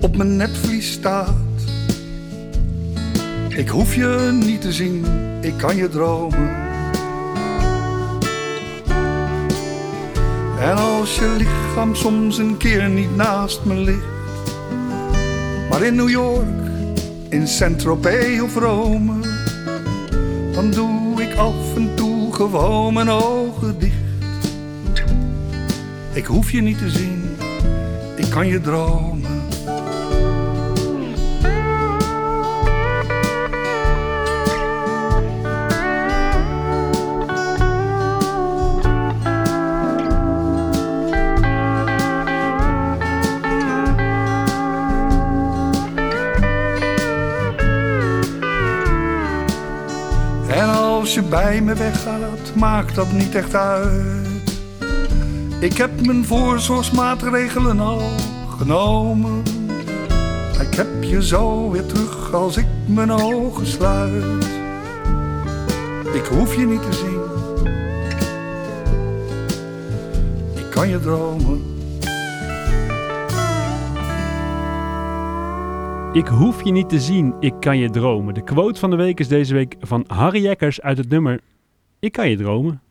op 0.00 0.16
mijn 0.16 0.36
netvlies 0.36 0.92
staat. 0.92 1.34
Ik 3.48 3.68
hoef 3.68 3.94
je 3.94 4.38
niet 4.44 4.60
te 4.60 4.72
zien, 4.72 5.04
ik 5.40 5.54
kan 5.56 5.76
je 5.76 5.88
dromen. 5.88 6.50
En 10.60 10.76
als 10.76 11.18
je 11.18 11.34
lichaam 11.36 11.94
soms 11.94 12.38
een 12.38 12.56
keer 12.56 12.88
niet 12.88 13.16
naast 13.16 13.64
me 13.64 13.74
ligt, 13.74 14.40
maar 15.70 15.82
in 15.82 15.94
New 15.94 16.08
York, 16.08 16.46
in 17.28 17.48
Saint-Tropez 17.48 18.40
of 18.40 18.54
Rome, 18.54 19.12
dan 20.52 20.70
doe 20.70 21.05
gewoon 22.36 22.94
mijn 22.94 23.08
ogen 23.08 23.78
dicht. 23.78 23.94
Ik 26.12 26.24
hoef 26.24 26.50
je 26.50 26.60
niet 26.60 26.78
te 26.78 26.90
zien, 26.90 27.36
ik 28.16 28.30
kan 28.30 28.46
je 28.46 28.60
dromen. 28.60 29.25
Je 51.16 51.22
bij 51.22 51.60
me 51.62 51.74
weggaat, 51.74 52.54
maakt 52.54 52.94
dat 52.94 53.12
niet 53.12 53.34
echt 53.34 53.54
uit. 53.54 54.60
Ik 55.60 55.76
heb 55.76 56.06
mijn 56.06 56.24
voorzorgsmaatregelen 56.24 57.80
al 57.80 58.00
genomen. 58.58 59.42
Ik 60.60 60.74
heb 60.74 61.02
je 61.02 61.22
zo 61.22 61.70
weer 61.70 61.86
terug 61.86 62.34
als 62.34 62.56
ik 62.56 62.66
mijn 62.86 63.10
ogen 63.10 63.66
sluit. 63.66 64.44
Ik 66.12 66.26
hoef 66.26 66.56
je 66.56 66.66
niet 66.66 66.82
te 66.82 66.92
zien. 66.92 67.20
Ik 70.54 70.70
kan 70.70 70.88
je 70.88 71.00
dromen. 71.00 71.75
Ik 76.12 76.26
hoef 76.26 76.64
je 76.64 76.72
niet 76.72 76.88
te 76.88 77.00
zien, 77.00 77.34
ik 77.40 77.54
kan 77.60 77.78
je 77.78 77.90
dromen. 77.90 78.34
De 78.34 78.44
quote 78.44 78.80
van 78.80 78.90
de 78.90 78.96
week 78.96 79.20
is 79.20 79.28
deze 79.28 79.54
week 79.54 79.76
van 79.80 80.04
Harry 80.06 80.42
Jekkers 80.42 80.80
uit 80.80 80.98
het 80.98 81.08
nummer 81.08 81.40
Ik 81.98 82.12
kan 82.12 82.30
je 82.30 82.36
dromen. 82.36 82.82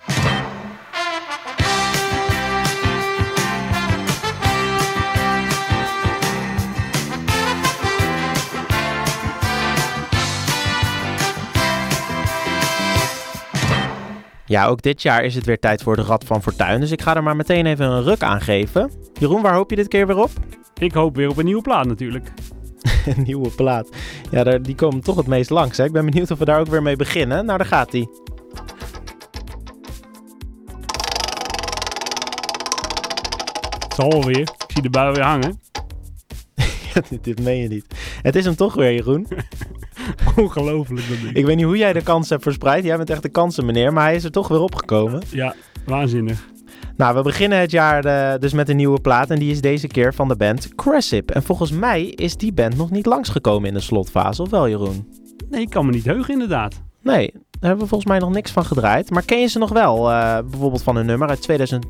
Ja, 14.45 14.65
ook 14.65 14.81
dit 14.81 15.01
jaar 15.01 15.23
is 15.23 15.35
het 15.35 15.45
weer 15.45 15.59
tijd 15.59 15.83
voor 15.83 15.95
de 15.95 16.01
Rad 16.01 16.23
van 16.23 16.41
Fortuin. 16.41 16.79
Dus 16.79 16.91
ik 16.91 17.01
ga 17.01 17.15
er 17.15 17.23
maar 17.23 17.35
meteen 17.35 17.65
even 17.65 17.85
een 17.85 18.03
ruk 18.03 18.21
aan 18.21 18.41
geven. 18.41 18.91
Jeroen, 19.19 19.41
waar 19.41 19.53
hoop 19.53 19.69
je 19.69 19.75
dit 19.75 19.87
keer 19.87 20.07
weer 20.07 20.17
op? 20.17 20.31
Ik 20.79 20.93
hoop 20.93 21.15
weer 21.15 21.29
op 21.29 21.37
een 21.37 21.45
nieuwe 21.45 21.61
plaat 21.61 21.85
natuurlijk. 21.85 22.31
Een 23.05 23.23
nieuwe 23.27 23.49
plaat. 23.49 23.89
Ja, 24.31 24.43
daar, 24.43 24.61
die 24.61 24.75
komen 24.75 25.01
toch 25.01 25.15
het 25.15 25.27
meest 25.27 25.49
langs. 25.49 25.77
Hè? 25.77 25.83
Ik 25.85 25.91
ben 25.91 26.05
benieuwd 26.05 26.31
of 26.31 26.39
we 26.39 26.45
daar 26.45 26.59
ook 26.59 26.67
weer 26.67 26.81
mee 26.81 26.95
beginnen. 26.95 27.45
Nou, 27.45 27.57
daar 27.57 27.67
gaat 27.67 27.91
hij. 27.91 28.07
Het 33.79 33.93
zal 33.95 34.23
weer. 34.23 34.39
Ik 34.39 34.65
zie 34.67 34.81
de 34.81 34.89
bui 34.89 35.13
weer 35.13 35.23
hangen. 35.23 35.59
dit, 37.09 37.23
dit 37.23 37.41
meen 37.41 37.61
je 37.61 37.67
niet. 37.67 37.85
Het 38.21 38.35
is 38.35 38.45
hem 38.45 38.55
toch 38.55 38.73
weer, 38.73 38.93
Jeroen. 38.93 39.27
Ongelooflijk 40.35 41.07
dat 41.09 41.17
ding. 41.21 41.35
Ik 41.35 41.45
weet 41.45 41.55
niet 41.55 41.65
hoe 41.65 41.77
jij 41.77 41.93
de 41.93 42.03
kans 42.03 42.29
hebt 42.29 42.43
verspreid. 42.43 42.83
Jij 42.83 42.97
bent 42.97 43.09
echt 43.09 43.21
de 43.21 43.29
kansenmeneer, 43.29 43.93
maar 43.93 44.03
hij 44.03 44.15
is 44.15 44.23
er 44.23 44.31
toch 44.31 44.47
weer 44.47 44.59
opgekomen. 44.59 45.21
Ja, 45.29 45.55
waanzinnig. 45.85 46.45
Nou, 46.97 47.15
we 47.15 47.21
beginnen 47.21 47.59
het 47.59 47.71
jaar 47.71 48.05
eh, 48.05 48.39
dus 48.39 48.53
met 48.53 48.69
een 48.69 48.75
nieuwe 48.75 49.01
plaat. 49.01 49.29
En 49.29 49.39
die 49.39 49.51
is 49.51 49.61
deze 49.61 49.87
keer 49.87 50.13
van 50.13 50.27
de 50.27 50.35
band 50.35 50.75
Cressip. 50.75 51.31
En 51.31 51.43
volgens 51.43 51.71
mij 51.71 52.03
is 52.05 52.37
die 52.37 52.53
band 52.53 52.77
nog 52.77 52.91
niet 52.91 53.05
langsgekomen 53.05 53.67
in 53.67 53.73
de 53.73 53.79
slotfase, 53.79 54.41
of 54.41 54.49
wel, 54.49 54.69
Jeroen? 54.69 55.07
Nee, 55.49 55.61
ik 55.61 55.69
kan 55.69 55.85
me 55.85 55.91
niet 55.91 56.05
heugen 56.05 56.33
inderdaad. 56.33 56.81
Nee, 57.01 57.31
daar 57.31 57.41
hebben 57.59 57.79
we 57.79 57.87
volgens 57.87 58.09
mij 58.09 58.19
nog 58.19 58.31
niks 58.31 58.51
van 58.51 58.65
gedraaid. 58.65 59.09
Maar 59.09 59.23
ken 59.25 59.39
je 59.39 59.47
ze 59.47 59.59
nog 59.59 59.69
wel? 59.69 60.11
Eh, 60.11 60.37
bijvoorbeeld 60.49 60.83
van 60.83 60.95
een 60.95 61.05
nummer 61.05 61.29
uit 61.29 61.41
2000, 61.41 61.85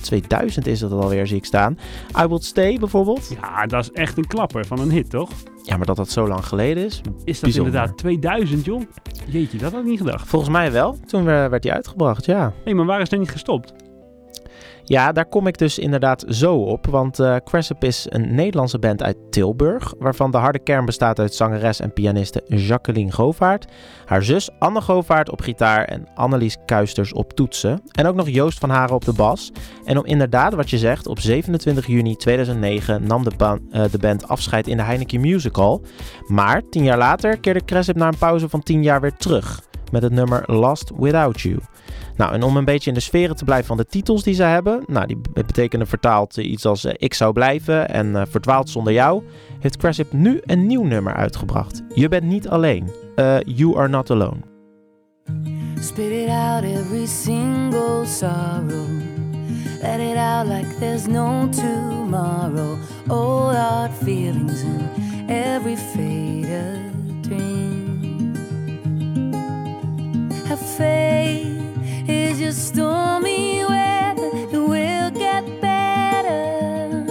2000 0.00 0.66
is 0.66 0.78
dat 0.78 0.92
alweer, 0.92 1.26
zie 1.26 1.36
ik 1.36 1.44
staan. 1.44 1.78
I 2.22 2.26
Will 2.26 2.40
Stay 2.40 2.78
bijvoorbeeld. 2.78 3.36
Ja, 3.40 3.66
dat 3.66 3.82
is 3.82 3.90
echt 3.90 4.18
een 4.18 4.26
klapper 4.26 4.66
van 4.66 4.80
een 4.80 4.90
hit, 4.90 5.10
toch? 5.10 5.30
Ja, 5.62 5.76
maar 5.76 5.86
dat 5.86 5.96
dat 5.96 6.10
zo 6.10 6.28
lang 6.28 6.46
geleden 6.46 6.84
is. 6.84 7.00
Is 7.24 7.40
dat 7.40 7.40
bijzonder. 7.40 7.72
inderdaad 7.72 7.98
2000, 7.98 8.64
joh? 8.64 8.82
Jeetje, 9.26 9.58
dat 9.58 9.72
had 9.72 9.80
ik 9.80 9.86
niet 9.86 9.98
gedacht. 9.98 10.28
Volgens 10.28 10.50
mij 10.50 10.72
wel. 10.72 10.98
Toen 11.06 11.24
werd 11.24 11.62
die 11.62 11.72
uitgebracht, 11.72 12.24
ja. 12.24 12.52
Hé, 12.64 12.74
maar 12.74 12.86
waar 12.86 13.00
is 13.00 13.10
hij 13.10 13.18
niet 13.18 13.30
gestopt? 13.30 13.83
Ja, 14.86 15.12
daar 15.12 15.26
kom 15.26 15.46
ik 15.46 15.58
dus 15.58 15.78
inderdaad 15.78 16.24
zo 16.28 16.56
op. 16.56 16.86
Want 16.86 17.22
Cressip 17.44 17.84
is 17.84 18.06
een 18.08 18.34
Nederlandse 18.34 18.78
band 18.78 19.02
uit 19.02 19.16
Tilburg. 19.30 19.94
Waarvan 19.98 20.30
de 20.30 20.36
harde 20.36 20.58
kern 20.58 20.84
bestaat 20.84 21.18
uit 21.18 21.34
zangeres 21.34 21.80
en 21.80 21.92
pianiste 21.92 22.42
Jacqueline 22.46 23.12
Govaert. 23.12 23.66
Haar 24.04 24.22
zus 24.22 24.50
Anne 24.58 24.80
Govaert 24.80 25.30
op 25.30 25.40
gitaar 25.40 25.84
en 25.84 26.08
Annelies 26.14 26.56
Kuisters 26.66 27.12
op 27.12 27.32
toetsen. 27.32 27.80
En 27.90 28.06
ook 28.06 28.14
nog 28.14 28.28
Joost 28.28 28.58
van 28.58 28.70
Haren 28.70 28.94
op 28.94 29.04
de 29.04 29.12
bas. 29.12 29.52
En 29.84 29.98
om 29.98 30.04
inderdaad 30.04 30.54
wat 30.54 30.70
je 30.70 30.78
zegt, 30.78 31.06
op 31.06 31.20
27 31.20 31.86
juni 31.86 32.16
2009 32.16 33.06
nam 33.06 33.24
de, 33.24 33.60
eh, 33.70 33.84
de 33.90 33.98
band 33.98 34.28
afscheid 34.28 34.66
in 34.66 34.76
de 34.76 34.82
Heineken 34.82 35.20
Musical. 35.20 35.82
Maar 36.26 36.62
tien 36.70 36.84
jaar 36.84 36.98
later 36.98 37.38
keerde 37.40 37.64
Cressip 37.64 37.96
na 37.96 38.06
een 38.06 38.18
pauze 38.18 38.48
van 38.48 38.62
10 38.62 38.82
jaar 38.82 39.00
weer 39.00 39.16
terug. 39.16 39.62
Met 39.90 40.02
het 40.02 40.12
nummer 40.12 40.42
Lost 40.46 40.92
Without 40.96 41.40
You. 41.40 41.58
Nou, 42.16 42.32
en 42.32 42.42
om 42.42 42.56
een 42.56 42.64
beetje 42.64 42.88
in 42.88 42.94
de 42.94 43.02
sferen 43.02 43.36
te 43.36 43.44
blijven 43.44 43.66
van 43.66 43.76
de 43.76 43.86
titels 43.86 44.22
die 44.22 44.34
ze 44.34 44.42
hebben, 44.42 44.82
nou, 44.86 45.06
die 45.06 45.20
betekenen 45.32 45.86
vertaald 45.86 46.38
eh, 46.38 46.50
iets 46.50 46.64
als 46.64 46.84
eh, 46.84 46.92
Ik 46.96 47.14
zou 47.14 47.32
blijven 47.32 47.88
en 47.88 48.16
eh, 48.16 48.22
Verdwaald 48.28 48.68
zonder 48.68 48.92
jou, 48.92 49.22
heeft 49.60 49.76
Cressip 49.76 50.12
nu 50.12 50.40
een 50.44 50.66
nieuw 50.66 50.84
nummer 50.84 51.14
uitgebracht. 51.14 51.82
Je 51.94 52.08
bent 52.08 52.24
niet 52.24 52.48
alleen. 52.48 52.90
You 53.44 53.78
are 53.78 53.88
not 53.88 54.10
alone. 54.10 54.36
Spit 55.80 56.10
it 56.10 56.28
out 56.28 56.64
every 56.64 57.06
single 57.06 58.06
sorrow. 58.06 58.88
Let 59.82 60.00
it 60.00 60.16
out 60.16 60.46
like 60.46 60.78
there's 60.78 61.06
no 61.06 61.48
tomorrow. 61.50 62.78
All 63.08 63.54
our 63.54 63.90
feelings 63.90 64.62
in 64.62 64.88
every 65.28 65.76
faded 65.76 67.22
dream. 67.22 68.34
Have 70.46 70.58
faith, 70.58 71.63
is 72.08 72.40
your 72.40 72.52
stormy 72.52 73.64
weather. 73.64 74.30
It 74.34 74.52
will 74.52 75.10
get 75.10 75.60
better. 75.60 77.04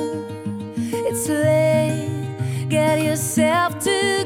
It's 0.92 1.28
late, 1.30 2.68
get 2.70 3.02
yourself 3.02 3.80
together. 3.80 4.23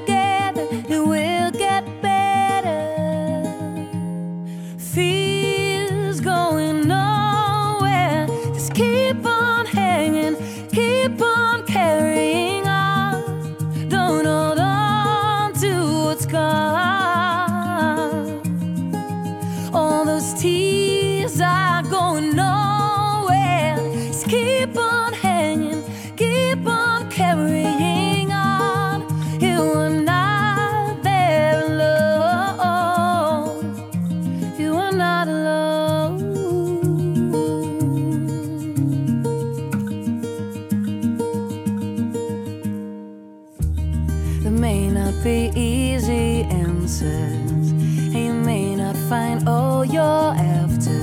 Not 44.49 45.23
be 45.23 45.51
easy 45.55 46.43
answers, 46.43 47.71
and 47.71 48.13
you 48.13 48.33
may 48.33 48.75
not 48.75 48.95
find 49.09 49.47
all 49.47 49.83
you're 49.83 50.01
after. 50.01 50.99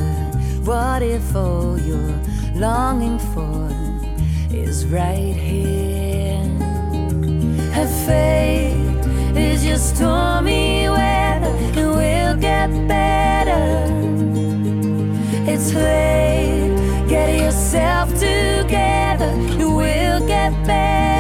What 0.65 1.03
if 1.03 1.37
all 1.37 1.79
you're 1.79 2.19
longing 2.55 3.19
for 3.19 3.69
is 4.51 4.87
right 4.87 5.35
here? 5.35 6.43
Have 7.73 7.91
faith 8.07 9.37
is 9.37 9.65
your 9.65 9.79
stormy 9.79 10.89
weather, 10.89 11.55
and 11.79 11.91
we'll 11.97 12.37
get 12.37 12.71
better. 12.89 13.89
It's 15.47 15.73
late, 15.75 17.09
get 17.09 17.39
yourself 17.39 18.09
together, 18.15 19.31
and 19.61 19.77
we'll 19.77 20.27
get 20.27 20.53
better. 20.67 21.14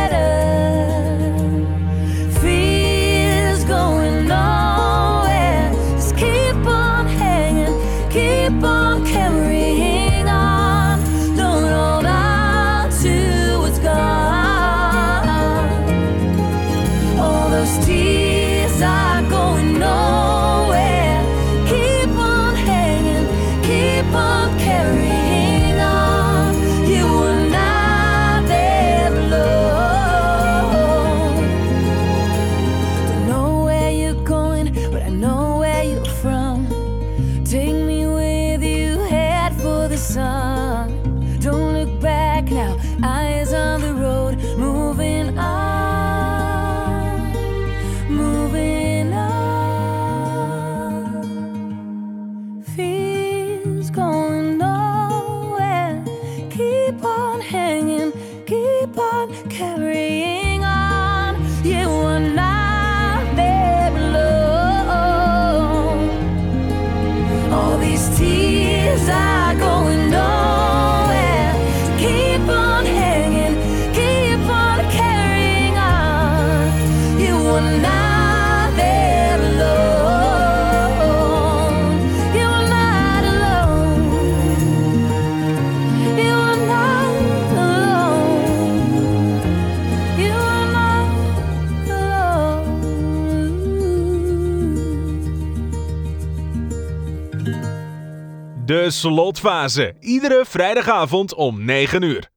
De 98.74 98.90
slotfase. 98.90 99.94
Iedere 100.00 100.44
vrijdagavond 100.48 101.34
om 101.34 101.64
9 101.64 102.02
uur. 102.02 102.30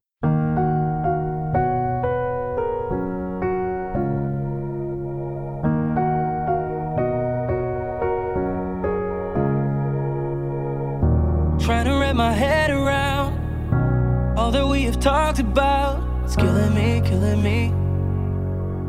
Trying 11.58 11.84
to 11.84 11.98
wrap 11.98 12.14
my 12.14 12.32
head 12.32 12.70
around 12.70 13.32
all 14.36 14.50
that 14.50 14.68
we 14.68 14.82
have 14.84 14.98
talked 14.98 15.38
about. 15.38 15.98
It's 16.24 16.36
killing 16.36 16.74
me, 16.74 17.00
killing 17.00 17.42
me. 17.42 17.72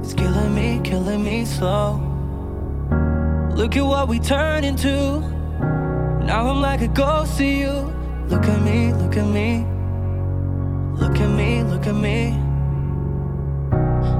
It's 0.01 0.13
killing 0.13 0.53
me, 0.53 0.79
killing 0.81 1.23
me 1.23 1.45
slow. 1.45 1.99
Look 3.55 3.75
at 3.75 3.85
what 3.85 4.07
we 4.07 4.19
turned 4.19 4.65
into. 4.65 5.37
Now 6.29 6.47
I'm 6.47 6.61
like 6.61 6.81
a 6.81 6.87
ghost 6.87 7.39
to 7.39 7.43
you. 7.43 7.71
Look 8.27 8.45
at 8.45 8.61
me, 8.61 8.93
look 8.93 9.17
at 9.17 9.25
me. 9.25 9.65
Look 11.01 11.17
at 11.19 11.31
me, 11.39 11.63
look 11.63 11.87
at 11.87 11.95
me. 11.95 12.37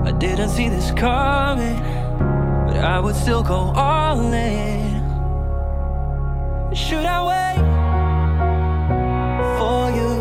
I 0.10 0.12
didn't 0.18 0.50
see 0.50 0.70
this 0.70 0.90
coming, 0.90 1.78
but 2.66 2.78
I 2.78 3.00
would 3.00 3.16
still 3.16 3.44
go 3.44 3.60
all 3.76 4.34
in. 4.34 4.90
Should 6.74 7.06
I 7.06 7.20
wait? 7.30 7.40
for 9.60 9.92
you. 10.00 10.14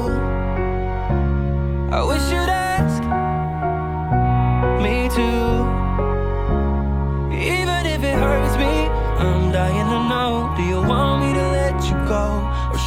I 1.90 2.02
wish 2.10 2.24
you'd 2.30 2.50
ask 2.50 3.02
me 4.82 5.08
to. 5.16 5.47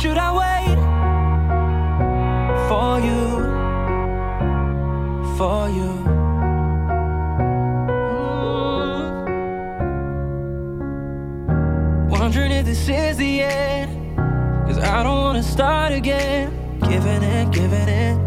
Should 0.01 0.17
I 0.17 0.31
wait 0.41 0.77
for 2.67 2.99
you? 3.07 3.23
For 5.37 5.69
you. 5.69 5.91
Wondering 12.09 12.51
if 12.51 12.65
this 12.65 12.89
is 12.89 13.17
the 13.17 13.41
end. 13.41 14.17
Cause 14.65 14.79
I 14.79 15.03
don't 15.03 15.21
wanna 15.21 15.43
start 15.43 15.93
again. 15.93 16.49
Giving 16.79 17.21
in, 17.21 17.51
giving 17.51 17.87
in. 17.87 18.17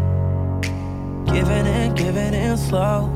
Giving 1.25 1.65
in, 1.65 1.93
giving 1.93 2.33
in 2.33 2.55
slow. 2.55 3.09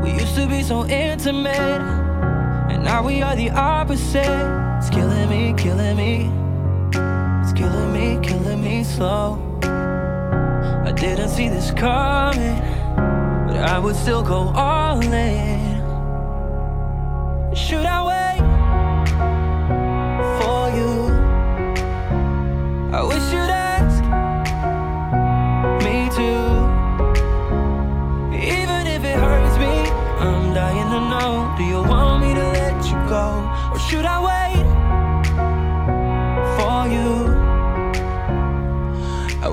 We 0.00 0.12
used 0.12 0.36
to 0.36 0.46
be 0.46 0.62
so 0.62 0.86
intimate. 0.86 1.82
And 2.70 2.84
now 2.84 3.04
we 3.04 3.20
are 3.20 3.34
the 3.34 3.50
opposite. 3.50 4.78
It's 4.78 4.90
killing 4.90 5.28
me, 5.28 5.54
killing 5.58 5.96
me. 5.96 6.45
Killing 7.56 7.92
me, 7.92 8.18
killing 8.22 8.62
me 8.62 8.84
slow. 8.84 9.38
I 9.62 10.92
didn't 10.94 11.30
see 11.30 11.48
this 11.48 11.70
coming. 11.70 12.60
But 13.46 13.56
I 13.56 13.78
would 13.78 13.96
still 13.96 14.22
go 14.22 14.52
all 14.54 15.00
in. 15.00 15.80
Should 17.54 17.86
I 17.86 18.00
wait 18.12 18.42
for 20.38 20.70
you? 20.78 20.92
I 22.92 23.02
wish 23.02 23.24
you'd 23.32 23.50
ask 23.72 24.02
me 25.82 26.10
to. 26.18 26.30
Even 28.36 28.86
if 28.86 29.02
it 29.02 29.16
hurts 29.16 29.56
me, 29.58 29.74
I'm 30.20 30.52
dying 30.52 30.90
to 30.90 31.00
know. 31.08 31.54
Do 31.56 31.64
you 31.64 31.80
want 31.82 32.05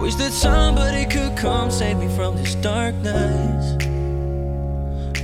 wish 0.03 0.15
that 0.15 0.33
somebody 0.33 1.05
could 1.05 1.37
come 1.37 1.71
save 1.71 1.97
me 1.97 2.09
from 2.09 2.35
this 2.35 2.55
darkness. 2.55 3.77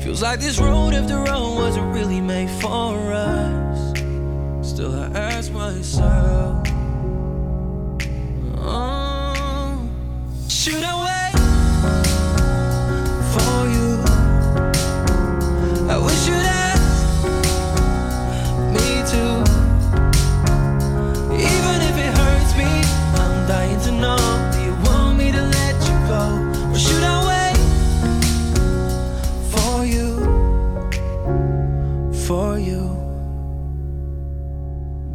Feels 0.02 0.22
like 0.22 0.40
this 0.40 0.58
road 0.58 0.94
after 0.94 1.30
all 1.30 1.58
wasn't 1.58 1.94
really 1.94 2.22
made 2.22 2.50
for 2.62 2.96
us. 3.12 4.00
Still, 4.62 4.96
I 4.96 5.08
ask 5.08 5.52
myself. 5.52 6.66
Oh, 8.58 9.90
should 10.48 10.82
I 10.82 11.09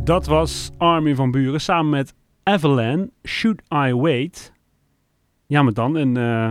Dat 0.05 0.27
was 0.27 0.71
Armin 0.79 1.17
van 1.17 1.31
Buren 1.31 1.61
samen 1.61 1.91
met 1.91 2.15
Evelyn, 2.43 3.11
Should 3.23 3.63
I 3.75 3.95
Wait? 3.95 4.53
Ja, 5.47 5.63
maar 5.63 5.73
dan. 5.73 5.97
En 5.97 6.17
eh, 6.17 6.51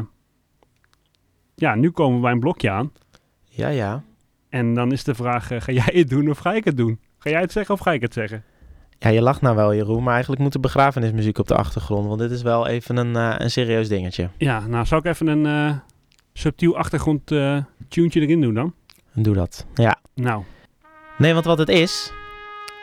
ja, 1.55 1.75
nu 1.75 1.91
komen 1.91 2.15
we 2.15 2.21
bij 2.21 2.31
een 2.31 2.39
blokje 2.39 2.69
aan. 2.69 2.91
Ja, 3.49 3.67
ja. 3.67 4.03
En 4.49 4.73
dan 4.73 4.91
is 4.91 5.03
de 5.03 5.15
vraag, 5.15 5.51
eh, 5.51 5.61
ga 5.61 5.71
jij 5.71 5.89
het 5.99 6.09
doen 6.09 6.29
of 6.29 6.37
ga 6.37 6.53
ik 6.53 6.63
het 6.63 6.77
doen? 6.77 6.99
Ga 7.17 7.29
jij 7.29 7.41
het 7.41 7.51
zeggen 7.51 7.75
of 7.75 7.81
ga 7.81 7.91
ik 7.91 8.01
het 8.01 8.13
zeggen? 8.13 8.43
Ja, 8.99 9.09
je 9.09 9.21
lacht 9.21 9.41
nou 9.41 9.55
wel, 9.55 9.73
Jeroen, 9.73 10.03
maar 10.03 10.13
eigenlijk 10.13 10.41
moet 10.41 10.53
er 10.53 10.59
begrafenismuziek 10.59 11.37
op 11.37 11.47
de 11.47 11.55
achtergrond, 11.55 12.07
want 12.07 12.19
dit 12.19 12.31
is 12.31 12.41
wel 12.41 12.67
even 12.67 12.97
een, 12.97 13.15
eh, 13.15 13.35
een 13.37 13.51
serieus 13.51 13.87
dingetje. 13.87 14.29
Ja, 14.37 14.67
nou 14.67 14.85
zal 14.85 14.97
ik 14.97 15.05
even 15.05 15.27
een 15.27 15.79
subtiel 16.33 16.77
achtergrond 16.77 17.25
tuentje 17.87 18.21
erin 18.21 18.41
doen 18.41 18.53
dan? 18.53 18.73
Doe 19.13 19.35
dat. 19.35 19.65
Ja. 19.73 19.99
Nou, 20.15 20.43
Nee, 21.17 21.33
want 21.33 21.45
wat 21.45 21.57
het 21.57 21.69
is, 21.69 22.13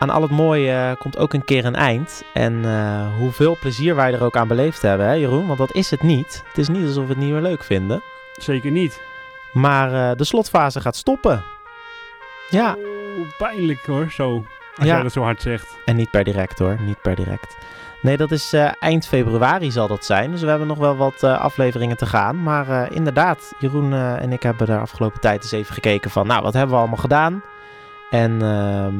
aan 0.01 0.11
al 0.11 0.22
het 0.22 0.30
mooie 0.30 0.72
eh, 0.72 0.96
komt 0.98 1.18
ook 1.18 1.32
een 1.32 1.44
keer 1.44 1.64
een 1.64 1.74
eind. 1.74 2.22
En 2.34 2.64
eh, 2.64 3.16
hoeveel 3.18 3.57
plezier 3.61 3.94
wij 3.94 4.12
er 4.12 4.22
ook 4.24 4.36
aan 4.36 4.48
beleefd 4.48 4.82
hebben, 4.82 5.07
hè 5.07 5.12
Jeroen? 5.12 5.46
Want 5.46 5.59
dat 5.59 5.74
is 5.74 5.90
het 5.90 6.03
niet. 6.03 6.42
Het 6.48 6.59
is 6.59 6.68
niet 6.68 6.86
alsof 6.86 7.03
we 7.05 7.09
het 7.11 7.18
niet 7.18 7.30
meer 7.32 7.40
leuk 7.42 7.62
vinden. 7.64 8.03
zeker 8.38 8.70
niet. 8.70 9.01
Maar 9.53 10.11
eh, 10.11 10.16
de 10.16 10.24
slotfase 10.24 10.80
gaat 10.80 10.96
stoppen. 10.96 11.42
Ja, 12.51 12.76
pijnlijk 13.38 13.86
hoor, 13.86 14.11
zo. 14.11 14.34
Als 14.76 14.86
Ja. 14.86 14.94
jij 14.94 15.03
dat 15.03 15.12
zo 15.12 15.22
hard 15.22 15.42
zegt. 15.42 15.78
en 15.84 15.96
niet 15.96 16.11
per 16.11 16.24
direct 16.24 16.59
hoor, 16.59 16.76
niet 16.80 17.01
per 17.03 17.14
direct. 17.16 17.57
Nee, 18.03 18.16
dat 18.16 18.30
is 18.30 18.53
eind 18.80 19.07
februari 19.07 19.70
zal 19.70 19.88
dat 19.88 20.05
zijn. 20.05 20.30
Dus 20.30 20.40
we 20.40 20.48
hebben 20.48 20.66
nog 20.66 20.78
wel 20.78 20.96
wat 20.96 21.22
afleveringen 21.22 21.96
te 21.96 22.07
gaan. 22.07 22.42
Maar 22.42 22.92
inderdaad, 22.92 23.53
Jeroen 23.59 23.92
en 23.94 24.32
ik 24.32 24.42
hebben 24.42 24.66
de 24.66 24.76
afgelopen 24.76 25.20
tijd 25.20 25.42
eens 25.42 25.53
even 25.53 25.74
gekeken 25.74 26.11
van... 26.11 26.26
Nou, 26.26 26.42
wat 26.42 26.53
hebben 26.53 26.70
we 26.74 26.80
allemaal 26.80 26.98
gedaan? 26.98 27.42
En 28.11 28.42
ehm, 28.42 28.98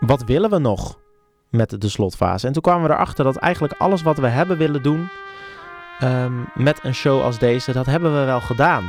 wat 0.00 0.24
willen 0.24 0.50
we 0.50 0.58
nog 0.58 0.98
met 1.50 1.80
de 1.80 1.88
slotfase? 1.88 2.46
En 2.46 2.52
toen 2.52 2.62
kwamen 2.62 2.88
we 2.88 2.94
erachter 2.94 3.24
dat 3.24 3.36
eigenlijk 3.36 3.74
alles 3.78 4.02
wat 4.02 4.18
we 4.18 4.26
hebben 4.28 4.56
willen 4.58 4.82
doen... 4.82 5.08
ehm, 5.98 6.32
met 6.54 6.78
een 6.82 6.94
show 6.94 7.22
als 7.22 7.38
deze, 7.38 7.72
dat 7.72 7.86
hebben 7.86 8.18
we 8.18 8.24
wel 8.24 8.40
gedaan. 8.40 8.84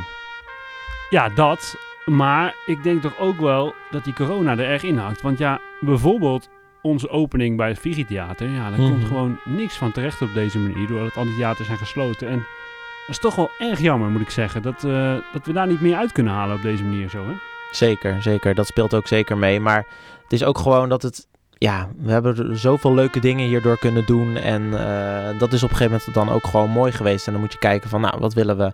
Ja, 1.10 1.28
dat. 1.28 1.76
Maar 2.04 2.54
ik 2.66 2.82
denk 2.82 3.02
toch 3.02 3.18
ook 3.18 3.40
wel 3.40 3.74
dat 3.90 4.04
die 4.04 4.12
corona 4.14 4.52
er 4.52 4.68
erg 4.70 4.82
in 4.82 4.98
hakt. 4.98 5.22
Want 5.22 5.38
ja, 5.38 5.60
bijvoorbeeld 5.80 6.48
onze 6.82 7.08
opening 7.08 7.56
bij 7.56 7.68
het 7.68 7.78
Vigitheater. 7.78 8.48
Ja, 8.48 8.70
daar 8.70 8.80
Mhm. 8.80 8.90
komt 8.90 9.04
gewoon 9.04 9.38
niks 9.44 9.76
van 9.76 9.92
terecht 9.92 10.22
op 10.22 10.34
deze 10.34 10.58
manier. 10.58 10.86
Doordat 10.86 11.16
al 11.16 11.24
die 11.24 11.36
theaters 11.36 11.66
zijn 11.66 11.78
gesloten. 11.78 12.28
En 12.28 12.36
dat 12.36 13.08
is 13.08 13.18
toch 13.18 13.34
wel 13.34 13.50
erg 13.58 13.80
jammer, 13.80 14.08
moet 14.10 14.20
ik 14.20 14.30
zeggen. 14.30 14.62
Dat, 14.62 14.84
eh, 14.84 15.14
dat 15.32 15.46
we 15.46 15.52
daar 15.52 15.66
niet 15.66 15.80
meer 15.80 15.96
uit 15.96 16.12
kunnen 16.12 16.32
halen 16.32 16.56
op 16.56 16.62
deze 16.62 16.82
manier 16.84 17.08
zo, 17.08 17.18
hè? 17.26 17.32
Zeker, 17.70 18.22
zeker. 18.22 18.54
Dat 18.54 18.66
speelt 18.66 18.94
ook 18.94 19.06
zeker 19.06 19.38
mee. 19.38 19.60
Maar 19.60 19.86
het 20.28 20.32
is 20.32 20.44
ook 20.44 20.58
gewoon 20.58 20.88
dat 20.88 21.02
het... 21.02 21.26
Ja, 21.58 21.88
we 21.98 22.12
hebben 22.12 22.58
zoveel 22.58 22.94
leuke 22.94 23.20
dingen 23.20 23.46
hierdoor 23.46 23.78
kunnen 23.78 24.06
doen. 24.06 24.36
En 24.36 24.62
eh, 24.78 25.38
dat 25.38 25.52
is 25.52 25.62
op 25.62 25.70
een 25.70 25.76
gegeven 25.76 25.98
moment 25.98 26.14
dan 26.14 26.30
ook 26.36 26.46
gewoon 26.46 26.70
mooi 26.70 26.92
geweest. 26.92 27.26
En 27.26 27.32
dan 27.32 27.40
moet 27.42 27.52
je 27.52 27.58
kijken 27.58 27.90
van, 27.90 28.00
nou, 28.00 28.18
wat 28.18 28.34
willen 28.34 28.56
we... 28.56 28.72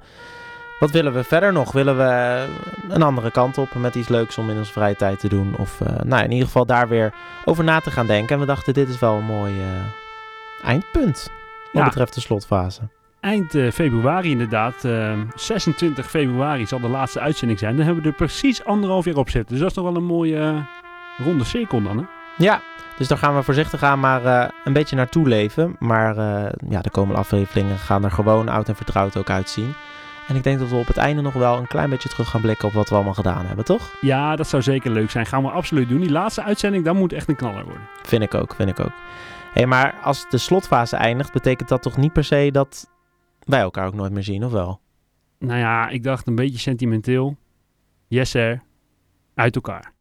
Wat 0.80 0.90
willen 0.90 1.12
we 1.12 1.24
verder 1.24 1.52
nog? 1.52 1.72
Willen 1.72 1.96
we 1.96 2.44
een 2.88 3.02
andere 3.02 3.30
kant 3.30 3.58
op 3.58 3.74
met 3.74 3.94
iets 3.94 4.08
leuks 4.08 4.38
om 4.38 4.50
in 4.50 4.56
onze 4.58 4.72
vrije 4.72 4.96
tijd 4.96 5.20
te 5.20 5.28
doen? 5.28 5.54
Of 5.58 5.80
eh, 5.80 5.94
nou, 6.04 6.24
in 6.24 6.30
ieder 6.30 6.46
geval 6.46 6.66
daar 6.66 6.88
weer 6.88 7.12
over 7.44 7.64
na 7.64 7.80
te 7.80 7.90
gaan 7.90 8.06
denken. 8.06 8.34
En 8.34 8.40
we 8.40 8.46
dachten, 8.46 8.74
dit 8.74 8.88
is 8.88 8.98
wel 8.98 9.14
een 9.16 9.24
mooi 9.24 9.60
eh, 9.60 9.66
eindpunt 10.68 11.30
wat 11.72 11.82
Ja. 11.82 11.84
betreft 11.88 12.14
de 12.14 12.20
slotfase. 12.20 12.80
Eind 13.20 13.50
februari 13.72 14.30
inderdaad. 14.30 14.84
eh, 14.84 15.12
26 15.34 16.10
februari 16.10 16.66
zal 16.66 16.80
de 16.80 16.88
laatste 16.88 17.20
uitzending 17.20 17.58
zijn. 17.58 17.76
Dan 17.76 17.84
hebben 17.84 18.02
we 18.02 18.08
er 18.08 18.14
precies 18.14 18.64
anderhalf 18.64 19.04
jaar 19.04 19.16
op 19.16 19.30
zitten. 19.30 19.50
Dus 19.50 19.58
dat 19.58 19.68
is 19.68 19.74
toch 19.74 19.84
wel 19.84 19.96
een 19.96 20.04
mooie 20.04 20.64
ronde 21.18 21.44
cirkel 21.44 21.82
dan, 21.82 21.98
hè? 21.98 22.04
Ja, 22.36 22.60
dus 22.98 23.08
daar 23.08 23.18
gaan 23.18 23.34
we 23.34 23.42
voorzichtig 23.42 23.82
aan 23.82 24.00
maar 24.00 24.24
eh, 24.24 24.48
een 24.64 24.72
beetje 24.72 24.96
naartoe 24.96 25.28
leven. 25.28 25.76
Maar 25.78 26.16
eh, 26.16 26.52
ja, 26.68 26.80
de 26.80 26.90
komende 26.90 27.20
afleveringen 27.20 27.78
gaan 27.78 28.04
er 28.04 28.10
gewoon 28.10 28.48
oud 28.48 28.68
en 28.68 28.76
vertrouwd 28.76 29.16
ook 29.16 29.30
uitzien. 29.30 29.74
En 30.28 30.36
ik 30.36 30.42
denk 30.42 30.58
dat 30.58 30.68
we 30.68 30.76
op 30.76 30.86
het 30.86 30.96
einde 30.96 31.22
nog 31.22 31.32
wel 31.32 31.58
een 31.58 31.66
klein 31.66 31.90
beetje 31.90 32.08
terug 32.08 32.28
gaan 32.28 32.40
blikken 32.40 32.68
op 32.68 32.74
wat 32.74 32.88
we 32.88 32.94
allemaal 32.94 33.14
gedaan 33.14 33.46
hebben, 33.46 33.64
toch? 33.64 33.94
Ja, 34.00 34.36
dat 34.36 34.48
zou 34.48 34.62
zeker 34.62 34.90
leuk 34.90 35.10
zijn. 35.10 35.26
Gaan 35.26 35.42
we 35.42 35.50
absoluut 35.50 35.88
doen. 35.88 36.00
Die 36.00 36.10
laatste 36.10 36.42
uitzending, 36.42 36.84
dat 36.84 36.94
moet 36.94 37.12
echt 37.12 37.28
een 37.28 37.36
knaller 37.36 37.64
worden. 37.64 37.88
Vind 38.02 38.22
ik 38.22 38.34
ook, 38.34 38.54
vind 38.54 38.68
ik 38.68 38.80
ook. 38.80 38.92
Hé, 39.52 39.66
maar 39.66 39.94
als 40.02 40.26
de 40.30 40.38
slotfase 40.38 40.96
eindigt, 40.96 41.32
betekent 41.32 41.68
dat 41.68 41.82
toch 41.82 41.96
niet 41.96 42.12
per 42.12 42.24
se 42.24 42.48
dat 42.52 42.90
wij 43.44 43.60
elkaar 43.60 43.86
ook 43.86 43.94
nooit 43.94 44.12
meer 44.12 44.22
zien, 44.22 44.44
of 44.44 44.52
wel? 44.52 44.80
Nou 45.38 45.58
ja, 45.58 45.88
ik 45.88 46.02
dacht 46.02 46.26
een 46.26 46.34
beetje 46.34 46.58
sentimenteel. 46.58 47.36
Yes 48.08 48.30
sir. 48.30 48.62
Uit 49.34 49.54
elkaar. 49.54 49.92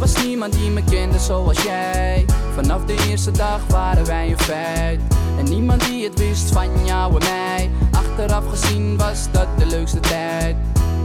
Was 0.00 0.24
niemand 0.24 0.52
die 0.52 0.70
me 0.70 0.82
kende 0.84 1.18
zoals 1.18 1.62
jij. 1.62 2.24
Vanaf 2.54 2.84
de 2.84 3.06
eerste 3.08 3.30
dag 3.30 3.60
waren 3.68 4.06
wij 4.06 4.30
een 4.30 4.38
feit. 4.38 5.00
En 5.38 5.44
niemand 5.44 5.84
die 5.84 6.04
het 6.04 6.18
wist 6.18 6.52
van 6.52 6.68
jou 6.84 7.12
en 7.12 7.28
mij. 7.28 7.70
Achteraf 7.90 8.48
gezien 8.48 8.96
was 8.96 9.30
dat 9.32 9.46
de 9.58 9.66
leukste 9.66 10.00
tijd. 10.00 10.56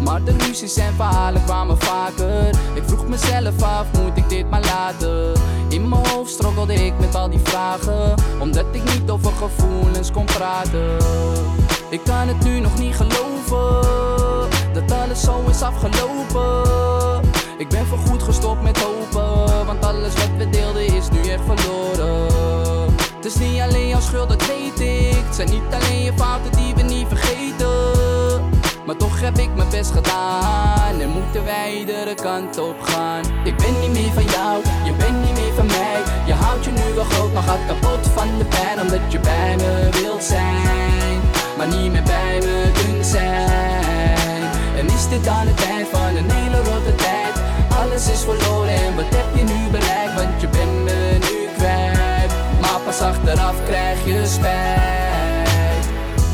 Maar 0.04 0.24
de 0.24 0.36
ruzies 0.38 0.76
en 0.78 0.94
verhalen 0.94 1.44
kwamen 1.44 1.78
vaker. 1.78 2.50
Ik 2.50 2.84
vroeg 2.86 3.08
mezelf 3.08 3.64
af, 3.64 3.86
moet 4.02 4.18
ik 4.18 4.30
dit 4.30 4.50
maar 4.50 4.62
laten? 4.62 5.34
In 5.70 5.90
mijn 5.90 6.08
hoofd 6.08 6.32
struggelde 6.32 6.74
ik 6.74 6.94
met 7.00 7.16
al 7.16 7.30
die 7.30 7.40
vragen. 7.44 8.14
Omdat 8.40 8.66
ik 8.72 8.84
niet 8.84 9.10
over 9.10 9.32
gevoelens 9.32 10.12
kon 10.12 10.26
praten. 10.26 10.98
Ik 11.90 12.02
kan 12.04 12.28
het 12.28 12.44
nu 12.44 12.60
nog 12.60 12.78
niet 12.80 12.96
geloven. 12.96 13.90
Dat 14.74 14.92
alles 14.92 15.22
zo 15.22 15.44
is 15.50 15.62
afgelopen. 15.62 16.95
Ik 17.58 17.70
ben 17.70 17.86
voorgoed 17.86 18.24
gestopt 18.24 18.62
met 18.62 18.80
hopen, 18.82 19.66
want 19.66 19.86
alles 19.86 20.14
wat 20.14 20.30
we 20.38 20.50
deelden 20.50 20.86
is 20.86 21.10
nu 21.10 21.20
echt 21.20 21.42
verloren. 21.46 22.96
Het 23.16 23.26
is 23.26 23.36
niet 23.36 23.62
alleen 23.62 23.88
jouw 23.88 24.00
schuld, 24.00 24.30
dat 24.30 24.46
weet 24.46 24.80
ik. 24.80 25.24
Het 25.26 25.36
zijn 25.36 25.50
niet 25.50 25.74
alleen 25.74 26.02
je 26.04 26.14
fouten 26.16 26.52
die 26.52 26.76
we 26.76 26.82
niet 26.82 27.08
vergeten. 27.08 28.50
Maar 28.86 28.96
toch 28.96 29.22
heb 29.22 29.38
ik 29.38 29.56
mijn 29.56 29.70
best 29.70 29.92
gedaan 29.92 31.00
en 31.00 31.10
moeten 31.10 31.46
wij 31.46 31.78
iedere 31.78 32.14
kant 32.14 32.58
op 32.58 32.82
gaan. 32.82 33.24
Ik 33.44 33.58
ben 33.58 33.80
niet 33.80 33.92
meer 33.92 34.14
van 34.14 34.26
jou, 34.26 34.62
je 34.86 34.94
bent 34.98 35.26
niet 35.26 35.34
meer 35.34 35.54
van 35.56 35.66
mij. 35.66 36.02
Je 36.26 36.34
houdt 36.34 36.66
je 36.66 36.72
nu 36.72 36.94
wel 36.96 37.04
groot, 37.04 37.34
maar 37.34 37.44
gaat 37.44 37.66
kapot 37.68 38.08
van 38.14 38.28
de 38.38 38.46
pijn 38.46 38.82
omdat 38.82 39.12
je 39.12 39.20
bij 39.20 39.56
me 39.56 39.90
wilt 40.02 40.24
zijn, 40.24 41.20
maar 41.58 41.68
niet 41.68 41.92
meer 41.92 42.04
bij 42.04 42.40
me 42.40 42.72
kunt 42.74 43.06
zijn. 43.06 44.44
En 44.78 44.86
is 44.86 45.10
dit 45.10 45.24
dan 45.24 45.48
het 45.48 45.66
eind 45.66 45.88
van 45.88 46.16
een 46.16 46.32
hele? 46.32 46.65
Alles 47.86 48.10
is 48.10 48.20
verloren 48.20 48.70
en 48.70 48.96
wat 48.96 49.06
heb 49.10 49.36
je 49.36 49.44
nu 49.44 49.70
bereikt? 49.72 50.14
Want 50.14 50.42
je 50.42 50.48
bent 50.48 50.84
me 50.84 51.18
nu 51.20 51.56
kwijt. 51.58 52.32
Maar 52.62 52.80
pas 52.86 53.02
achteraf 53.02 53.56
krijg 53.66 54.06
je 54.06 54.26
spijt. 54.26 55.88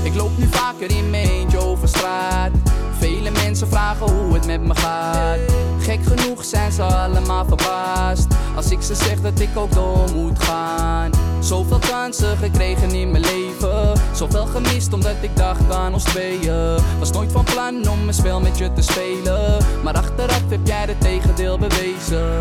Ik 0.04 0.16
loop 0.16 0.38
nu 0.38 0.48
vaker 0.52 0.98
in 0.98 1.10
mijn 1.10 1.28
eentje 1.28 1.58
over 1.58 1.88
straat. 1.88 2.52
Vele 2.98 3.32
mensen 3.32 3.68
vragen 3.68 4.10
hoe 4.10 4.34
het 4.34 4.46
met 4.46 4.62
me 4.62 4.76
gaat. 4.76 5.40
Gek 5.80 6.00
genoeg 6.06 6.46
zijn 6.46 6.72
ze 6.72 6.84
allemaal 6.84 7.46
verbaasd. 7.46 8.28
Als 8.56 8.72
ik 8.72 8.82
ze 8.82 8.96
zeg 8.96 9.22
dat 9.22 9.40
ik 9.40 9.58
ook 9.58 9.74
door 9.74 10.12
moet 10.14 10.44
gaan. 10.44 11.12
Zoveel 11.40 11.80
kansen 11.90 12.38
gekregen 12.38 12.92
in 12.92 13.12
mijn 13.12 13.24
leven. 13.24 14.00
Zoveel 14.14 14.46
gemist 14.46 14.94
omdat 14.94 15.16
ik 15.22 15.36
dacht 15.36 15.72
aan 15.72 15.94
ons 15.94 16.04
tweeën. 16.04 16.78
Was 17.00 17.12
nooit 17.12 17.32
van 17.32 17.44
plan 17.44 17.90
om 17.90 18.08
een 18.08 18.14
spel 18.14 18.40
met 18.40 18.58
je 18.58 18.74
te 18.74 18.82
spelen. 18.82 19.66
Maar 19.84 19.94
achteraf 19.94 20.42
heb 20.50 20.60
jij 20.64 20.86
het 20.88 21.02
tegendeel 21.02 21.58
bewezen. 21.58 22.40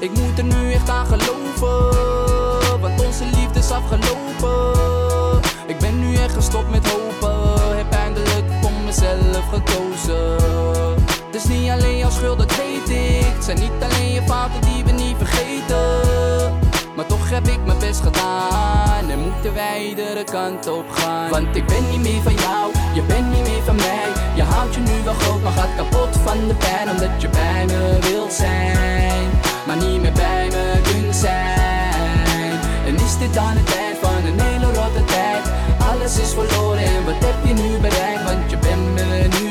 Ik 0.00 0.10
moet 0.10 0.38
er 0.38 0.44
nu 0.44 0.72
echt 0.72 0.88
aan 0.88 1.06
geloven. 1.06 2.80
Want 2.80 3.04
onze 3.04 3.24
liefde 3.24 3.58
is 3.58 3.70
afgelopen. 3.70 5.40
Ik 5.66 5.78
ben 5.78 5.98
nu 5.98 6.14
echt 6.14 6.34
gestopt 6.34 6.70
met 6.70 6.90
hopen. 6.90 7.76
Heb 7.76 7.92
eindelijk 7.92 8.52
voor 8.60 8.72
mezelf 8.84 9.48
gekozen. 9.52 10.97
Het 11.30 11.36
is 11.36 11.44
niet 11.44 11.70
alleen 11.70 11.98
jouw 11.98 12.10
schuld, 12.10 12.38
dat 12.38 12.56
weet 12.56 12.88
ik. 12.88 13.32
Het 13.34 13.44
zijn 13.44 13.58
niet 13.60 13.70
alleen 13.80 14.12
je 14.12 14.22
fouten 14.22 14.60
die 14.60 14.84
we 14.84 14.92
niet 14.92 15.16
vergeten. 15.16 16.58
Maar 16.96 17.06
toch 17.06 17.30
heb 17.30 17.46
ik 17.46 17.64
mijn 17.66 17.78
best 17.78 18.00
gedaan 18.00 19.10
en 19.10 19.18
moeten 19.18 19.54
wij 19.54 19.86
iedere 19.86 20.24
kant 20.24 20.68
op 20.68 20.90
gaan. 20.90 21.30
Want 21.30 21.56
ik 21.56 21.66
ben 21.66 21.90
niet 21.90 22.00
meer 22.00 22.22
van 22.22 22.34
jou, 22.34 22.72
je 22.94 23.02
bent 23.02 23.30
niet 23.30 23.46
meer 23.48 23.62
van 23.64 23.76
mij. 23.76 24.08
Je 24.34 24.42
houdt 24.42 24.74
je 24.74 24.80
nu 24.80 25.04
wel 25.04 25.14
groot, 25.14 25.42
maar 25.42 25.52
gaat 25.52 25.74
kapot 25.76 26.16
van 26.24 26.48
de 26.48 26.54
pijn 26.54 26.90
omdat 26.90 27.22
je 27.22 27.28
bij 27.28 27.64
me 27.66 27.98
wilt 28.00 28.32
zijn, 28.32 29.30
maar 29.66 29.76
niet 29.76 30.00
meer 30.00 30.12
bij 30.12 30.48
me 30.48 30.80
kunt 30.82 31.16
zijn. 31.16 32.58
En 32.86 32.94
is 32.94 33.18
dit 33.18 33.34
dan 33.34 33.52
het 33.60 33.76
eind 33.76 33.98
van 34.00 34.24
een 34.26 34.40
hele 34.40 34.72
rotte 34.72 35.04
tijd? 35.04 35.44
Alles 35.90 36.18
is 36.18 36.32
verloren 36.32 36.84
en 36.84 37.04
wat 37.04 37.20
heb 37.24 37.38
je 37.46 37.54
nu 37.62 37.78
bereikt? 37.78 38.24
Want 38.24 38.50
je 38.50 38.56
bent 38.56 38.94
me 38.94 39.28
nu 39.40 39.47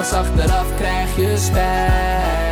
pas 0.00 0.12
achteraf 0.12 0.66
krijg 0.76 1.16
je 1.16 1.36
spijt. 1.36 2.49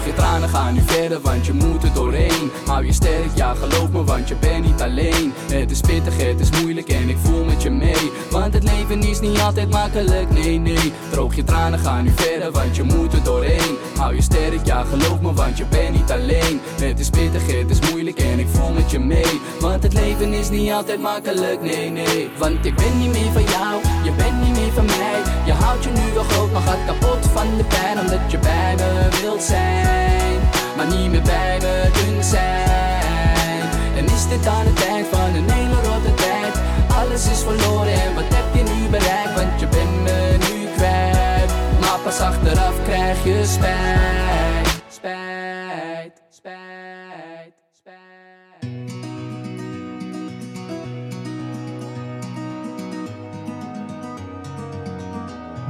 Droog 0.00 0.16
je 0.16 0.22
tranen, 0.22 0.48
ga 0.48 0.70
nu 0.70 0.80
verder, 0.86 1.20
want 1.20 1.46
je 1.46 1.52
moet 1.52 1.82
er 1.82 1.92
doorheen. 1.92 2.50
Hou 2.66 2.86
je 2.86 2.92
sterk, 2.92 3.30
ja 3.34 3.54
geloof 3.54 3.90
me, 3.90 4.04
want 4.04 4.28
je 4.28 4.34
bent 4.34 4.64
niet 4.64 4.82
alleen. 4.82 5.32
Het 5.52 5.70
is 5.70 5.80
pittig, 5.80 6.16
het 6.16 6.40
is 6.40 6.60
moeilijk 6.60 6.88
en 6.88 7.08
ik 7.08 7.16
voel 7.22 7.44
met 7.44 7.62
je 7.62 7.70
mee. 7.70 8.10
Want 8.30 8.54
het 8.54 8.62
leven 8.62 9.02
is 9.02 9.20
niet 9.20 9.40
altijd 9.40 9.70
makkelijk, 9.70 10.30
nee 10.30 10.58
nee. 10.58 10.92
Droog 11.10 11.34
je 11.34 11.44
tranen, 11.44 11.78
ga 11.78 12.00
nu 12.00 12.12
verder, 12.14 12.52
want 12.52 12.76
je 12.76 12.82
moet 12.82 13.12
er 13.12 13.22
doorheen. 13.22 13.76
Hou 13.96 14.14
je 14.14 14.22
sterk, 14.22 14.66
ja 14.66 14.84
geloof 14.84 15.20
me, 15.20 15.32
want 15.32 15.58
je 15.58 15.64
bent 15.64 15.94
niet 15.94 16.10
alleen. 16.10 16.60
Het 16.80 17.00
is 17.00 17.10
pittig, 17.10 17.46
het 17.46 17.70
is 17.70 17.90
moeilijk 17.90 18.18
en 18.18 18.38
ik 18.38 18.48
voel 18.48 18.72
met 18.72 18.90
je 18.90 18.98
mee. 18.98 19.40
Want 19.60 19.82
het 19.82 19.92
leven 19.92 20.32
is 20.32 20.50
niet 20.50 20.72
altijd 20.72 21.00
makkelijk, 21.00 21.62
nee, 21.62 21.90
nee. 21.90 22.30
Want 22.38 22.66
ik 22.66 22.74
ben 22.74 22.98
niet 22.98 23.12
meer 23.12 23.32
van 23.32 23.44
jou, 23.44 23.80
je 24.04 24.12
bent 24.16 24.42
niet 24.42 24.56
meer 24.58 24.72
van 24.72 24.84
mij. 24.84 25.22
Je 25.46 25.52
houdt 25.52 25.84
je 25.84 25.90
nu 25.90 26.12
wel 26.14 26.24
groot, 26.24 26.52
maar 26.52 26.62
gaat 26.62 26.84
kapot 26.86 27.19
van 27.32 27.56
de 27.56 27.64
pijn. 27.64 27.98
Omdat 27.98 28.30
je 28.30 28.38
bij 28.38 28.74
me 28.76 29.08
wilt 29.20 29.42
zijn, 29.42 30.38
maar 30.76 30.86
niet 30.86 31.10
meer 31.10 31.22
bij 31.22 31.58
me 31.60 31.90
kunt 31.92 32.24
zijn. 32.24 33.68
En 33.96 34.04
is 34.04 34.28
dit 34.28 34.46
aan 34.46 34.66
het 34.66 34.86
eind 34.86 35.06
van 35.06 35.34
een 35.34 35.50
hele 35.50 35.74
rotte 35.74 36.14
tijd? 36.14 36.60
Alles 36.94 37.26
is 37.30 37.38
verloren 37.38 37.92
en 37.92 38.14
wat 38.14 38.24
heb 38.28 38.54
je 38.54 38.62
nu 38.72 38.88
bereikt? 38.88 39.34
Want 39.34 39.60
je 39.60 39.66
bent 39.66 40.02
me 40.02 40.36
nu 40.38 40.66
kwijt, 40.76 41.50
maar 41.80 41.98
pas 42.04 42.20
achteraf 42.20 42.74
krijg 42.84 43.24
je 43.24 43.44
spijt. 43.46 44.82
Spijt, 44.88 46.22
spijt, 46.30 47.52
spijt. 47.72 47.98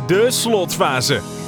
De 0.06 0.30
slotfase. 0.30 1.39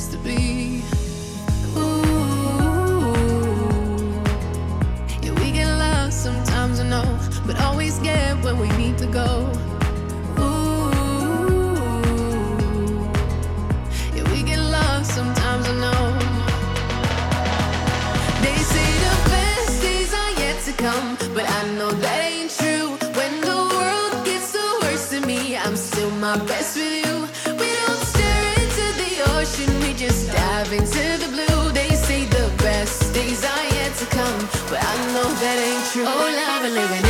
Supposed 0.00 0.12
to 0.12 0.18
be. 0.28 0.82
Ooh, 1.76 3.12
yeah, 5.22 5.32
we 5.40 5.50
get 5.52 5.68
lost 5.78 6.22
sometimes, 6.22 6.80
I 6.80 6.88
know, 6.88 7.18
but 7.46 7.60
always 7.60 7.98
get 7.98 8.42
where 8.42 8.54
we 8.54 8.68
need 8.76 8.96
to 8.98 9.06
go. 9.06 9.52
True. 35.92 36.04
Oh, 36.06 36.18
love 36.18 36.72
living 36.72 37.09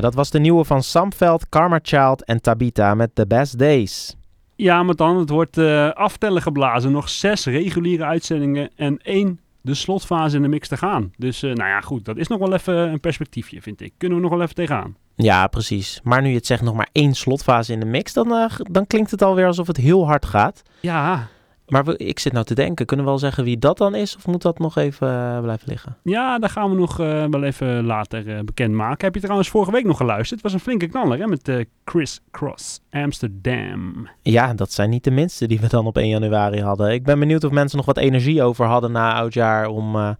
Ja, 0.00 0.06
dat 0.06 0.14
was 0.14 0.30
de 0.30 0.38
nieuwe 0.38 0.64
van 0.64 0.82
Samveld, 0.82 1.48
Karma 1.48 1.78
Child 1.82 2.24
en 2.24 2.40
Tabita 2.40 2.94
met 2.94 3.14
The 3.14 3.26
Best 3.26 3.58
Days. 3.58 4.16
Ja, 4.56 4.82
maar 4.82 4.94
dan, 4.94 5.16
het 5.16 5.30
wordt 5.30 5.58
eh, 5.58 5.90
aftellen 5.90 6.42
geblazen. 6.42 6.92
Nog 6.92 7.08
zes 7.08 7.46
reguliere 7.46 8.04
uitzendingen 8.04 8.70
en 8.76 8.98
één 8.98 9.40
de 9.60 9.74
slotfase 9.74 10.36
in 10.36 10.42
de 10.42 10.48
mix 10.48 10.68
te 10.68 10.76
gaan. 10.76 11.12
Dus 11.16 11.42
eh, 11.42 11.52
nou 11.52 11.68
ja, 11.68 11.80
goed, 11.80 12.04
dat 12.04 12.16
is 12.16 12.28
nog 12.28 12.38
wel 12.38 12.52
even 12.52 12.74
een 12.74 13.00
perspectiefje, 13.00 13.62
vind 13.62 13.80
ik. 13.80 13.92
Kunnen 13.98 14.18
we 14.18 14.22
nog 14.22 14.32
wel 14.32 14.42
even 14.42 14.54
tegenaan. 14.54 14.96
Ja, 15.16 15.46
precies. 15.46 16.00
Maar 16.02 16.22
nu 16.22 16.28
je 16.28 16.34
het 16.34 16.46
zegt, 16.46 16.62
nog 16.62 16.74
maar 16.74 16.88
één 16.92 17.14
slotfase 17.14 17.72
in 17.72 17.80
de 17.80 17.86
mix, 17.86 18.12
dan, 18.12 18.32
eh, 18.32 18.56
dan 18.70 18.86
klinkt 18.86 19.10
het 19.10 19.22
alweer 19.22 19.46
alsof 19.46 19.66
het 19.66 19.76
heel 19.76 20.06
hard 20.06 20.26
gaat. 20.26 20.62
Ja. 20.80 21.28
Maar 21.70 21.84
we, 21.84 21.96
ik 21.96 22.18
zit 22.18 22.32
nou 22.32 22.44
te 22.44 22.54
denken, 22.54 22.86
kunnen 22.86 23.04
we 23.04 23.10
wel 23.10 23.20
zeggen 23.20 23.44
wie 23.44 23.58
dat 23.58 23.78
dan 23.78 23.94
is? 23.94 24.16
Of 24.16 24.26
moet 24.26 24.42
dat 24.42 24.58
nog 24.58 24.76
even 24.76 25.08
eh, 25.08 25.40
blijven 25.40 25.68
liggen? 25.68 25.96
Ja, 26.02 26.38
daar 26.38 26.50
gaan 26.50 26.70
we 26.70 26.76
nog 26.76 27.00
eh, 27.00 27.24
wel 27.30 27.42
even 27.42 27.84
later 27.84 28.36
eh, 28.36 28.44
bekendmaken. 28.44 29.04
Heb 29.04 29.14
je 29.14 29.20
trouwens 29.20 29.48
vorige 29.48 29.72
week 29.72 29.84
nog 29.84 29.96
geluisterd? 29.96 30.30
Het 30.30 30.42
was 30.42 30.52
een 30.52 30.60
flinke 30.60 30.86
knaller, 30.86 31.18
hè? 31.18 31.26
Met 31.26 31.48
eh, 31.48 31.64
Chris 31.84 32.20
Cross, 32.30 32.80
Amsterdam. 32.90 34.08
Ja, 34.22 34.54
dat 34.54 34.72
zijn 34.72 34.90
niet 34.90 35.04
de 35.04 35.10
minste 35.10 35.46
die 35.46 35.60
we 35.60 35.68
dan 35.68 35.86
op 35.86 35.96
1 35.96 36.08
januari 36.08 36.60
hadden. 36.60 36.92
Ik 36.92 37.04
ben 37.04 37.18
benieuwd 37.18 37.44
of 37.44 37.50
mensen 37.50 37.76
nog 37.76 37.86
wat 37.86 37.98
energie 37.98 38.42
over 38.42 38.66
hadden 38.66 38.92
na 38.92 39.14
oudjaar 39.14 39.66
om, 39.66 40.16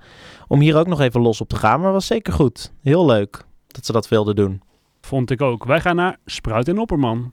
om 0.49 0.61
hier 0.61 0.77
ook 0.77 0.87
nog 0.87 1.01
even 1.01 1.21
los 1.21 1.41
op 1.41 1.49
te 1.49 1.57
gaan. 1.57 1.81
Maar 1.81 1.93
was 1.93 2.07
zeker 2.07 2.33
goed. 2.33 2.73
Heel 2.83 3.07
leuk 3.07 3.45
dat 3.67 3.87
ze 3.87 3.93
dat 3.93 4.09
wilden 4.09 4.37
doen. 4.37 4.63
Vond 5.01 5.31
ik 5.31 5.43
ook. 5.43 5.65
Wij 5.65 5.81
gaan 5.81 5.97
naar 5.97 6.19
Spruit 6.25 6.69
en 6.69 6.79
Opperman. 6.79 7.33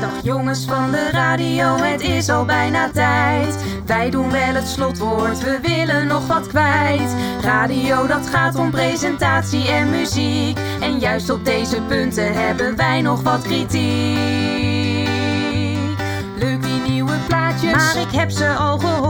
Dag 0.00 0.22
jongens 0.22 0.64
van 0.64 0.90
de 0.90 1.10
radio, 1.10 1.76
het 1.76 2.00
is 2.00 2.28
al 2.28 2.44
bijna 2.44 2.90
tijd. 2.90 3.56
Wij 3.86 4.10
doen 4.10 4.30
wel 4.30 4.54
het 4.54 4.68
slotwoord, 4.68 5.40
we 5.40 5.58
willen 5.62 6.06
nog 6.06 6.26
wat 6.26 6.46
kwijt. 6.46 7.14
Radio 7.40 8.06
dat 8.06 8.26
gaat 8.26 8.54
om 8.54 8.70
presentatie 8.70 9.68
en 9.68 9.90
muziek. 9.90 10.58
En 10.80 10.98
juist 10.98 11.30
op 11.30 11.44
deze 11.44 11.82
punten 11.82 12.32
hebben 12.34 12.76
wij 12.76 13.00
nog 13.00 13.22
wat 13.22 13.42
kritiek. 13.42 14.18
Leuk 16.36 16.62
die 16.62 16.80
nieuwe 16.88 17.16
plaatjes, 17.26 17.72
maar 17.72 17.96
ik 17.96 18.10
heb 18.10 18.30
ze 18.30 18.48
al 18.48 18.78
gehoord. 18.78 19.09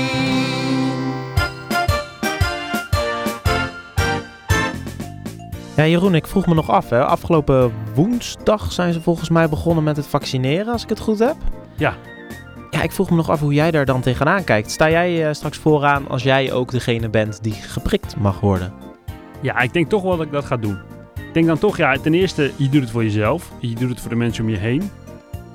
Ja, 5.81 5.87
Jeroen, 5.87 6.15
ik 6.15 6.27
vroeg 6.27 6.47
me 6.47 6.53
nog 6.53 6.69
af. 6.69 6.89
Hè. 6.89 7.05
Afgelopen 7.05 7.73
woensdag 7.93 8.71
zijn 8.71 8.93
ze 8.93 9.01
volgens 9.01 9.29
mij 9.29 9.49
begonnen 9.49 9.83
met 9.83 9.97
het 9.97 10.07
vaccineren, 10.07 10.73
als 10.73 10.83
ik 10.83 10.89
het 10.89 10.99
goed 10.99 11.19
heb. 11.19 11.35
Ja. 11.75 11.95
Ja, 12.69 12.81
ik 12.81 12.91
vroeg 12.91 13.09
me 13.09 13.15
nog 13.15 13.29
af 13.29 13.39
hoe 13.39 13.53
jij 13.53 13.71
daar 13.71 13.85
dan 13.85 14.01
tegenaan 14.01 14.43
kijkt. 14.43 14.71
Sta 14.71 14.89
jij 14.89 15.27
eh, 15.27 15.33
straks 15.33 15.57
vooraan 15.57 16.07
als 16.07 16.23
jij 16.23 16.51
ook 16.51 16.71
degene 16.71 17.09
bent 17.09 17.43
die 17.43 17.53
geprikt 17.53 18.15
mag 18.15 18.39
worden? 18.39 18.73
Ja, 19.41 19.59
ik 19.59 19.73
denk 19.73 19.89
toch 19.89 20.01
wel 20.01 20.17
dat 20.17 20.25
ik 20.25 20.31
dat 20.31 20.45
ga 20.45 20.57
doen. 20.57 20.77
Ik 21.15 21.33
denk 21.33 21.45
dan 21.45 21.57
toch, 21.57 21.77
ja, 21.77 21.97
ten 21.97 22.13
eerste, 22.13 22.51
je 22.55 22.69
doet 22.69 22.81
het 22.81 22.91
voor 22.91 23.03
jezelf. 23.03 23.51
Je 23.59 23.75
doet 23.75 23.89
het 23.89 23.99
voor 23.99 24.09
de 24.09 24.15
mensen 24.15 24.43
om 24.43 24.49
je 24.49 24.57
heen. 24.57 24.91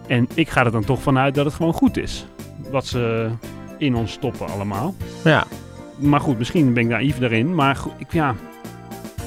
En 0.07 0.29
ik 0.35 0.49
ga 0.49 0.65
er 0.65 0.73
dan 0.73 0.85
toch 0.85 1.03
vanuit 1.03 1.35
dat 1.35 1.45
het 1.45 1.55
gewoon 1.55 1.73
goed 1.73 1.97
is. 1.97 2.27
Wat 2.71 2.87
ze 2.87 3.31
in 3.79 3.95
ons 3.95 4.13
stoppen 4.13 4.49
allemaal. 4.49 4.95
Ja. 5.25 5.45
Maar 5.97 6.21
goed, 6.21 6.39
misschien 6.39 6.73
ben 6.73 6.83
ik 6.83 6.89
naïef 6.89 7.19
daarin. 7.19 7.55
Maar 7.55 7.77
goed, 7.77 7.93
ik, 7.99 8.13
ja, 8.13 8.35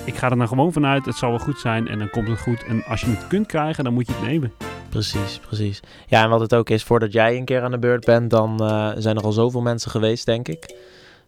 ik 0.06 0.16
ga 0.16 0.30
er 0.30 0.38
dan 0.38 0.48
gewoon 0.48 0.72
vanuit, 0.74 1.06
het 1.06 1.16
zal 1.16 1.30
wel 1.30 1.40
goed 1.40 1.60
zijn 1.60 1.88
en 1.88 2.00
dan 2.00 2.10
komt 2.10 2.28
het 2.28 2.40
goed. 2.42 2.64
En 2.64 2.84
als 2.86 3.02
je 3.02 3.08
het 3.08 3.28
kunt 3.28 3.48
krijgen, 3.48 3.84
dan 3.84 3.94
moet 3.94 4.08
je 4.08 4.14
het 4.14 4.22
nemen. 4.22 4.54
Precies, 4.90 5.40
precies. 5.48 5.80
Ja, 6.08 6.24
en 6.24 6.30
wat 6.30 6.40
het 6.40 6.56
ook 6.56 6.70
is, 6.70 6.84
voordat 6.84 7.12
jij 7.14 7.38
een 7.38 7.46
keer 7.46 7.62
aan 7.62 7.72
de 7.72 7.80
beurt 7.80 8.06
bent, 8.06 8.30
dan 8.30 8.60
eh, 8.64 8.92
zijn 8.98 9.18
er 9.18 9.24
al 9.24 9.32
zoveel 9.32 9.62
mensen 9.62 9.92
geweest, 9.92 10.26
denk 10.26 10.48
ik. 10.48 10.60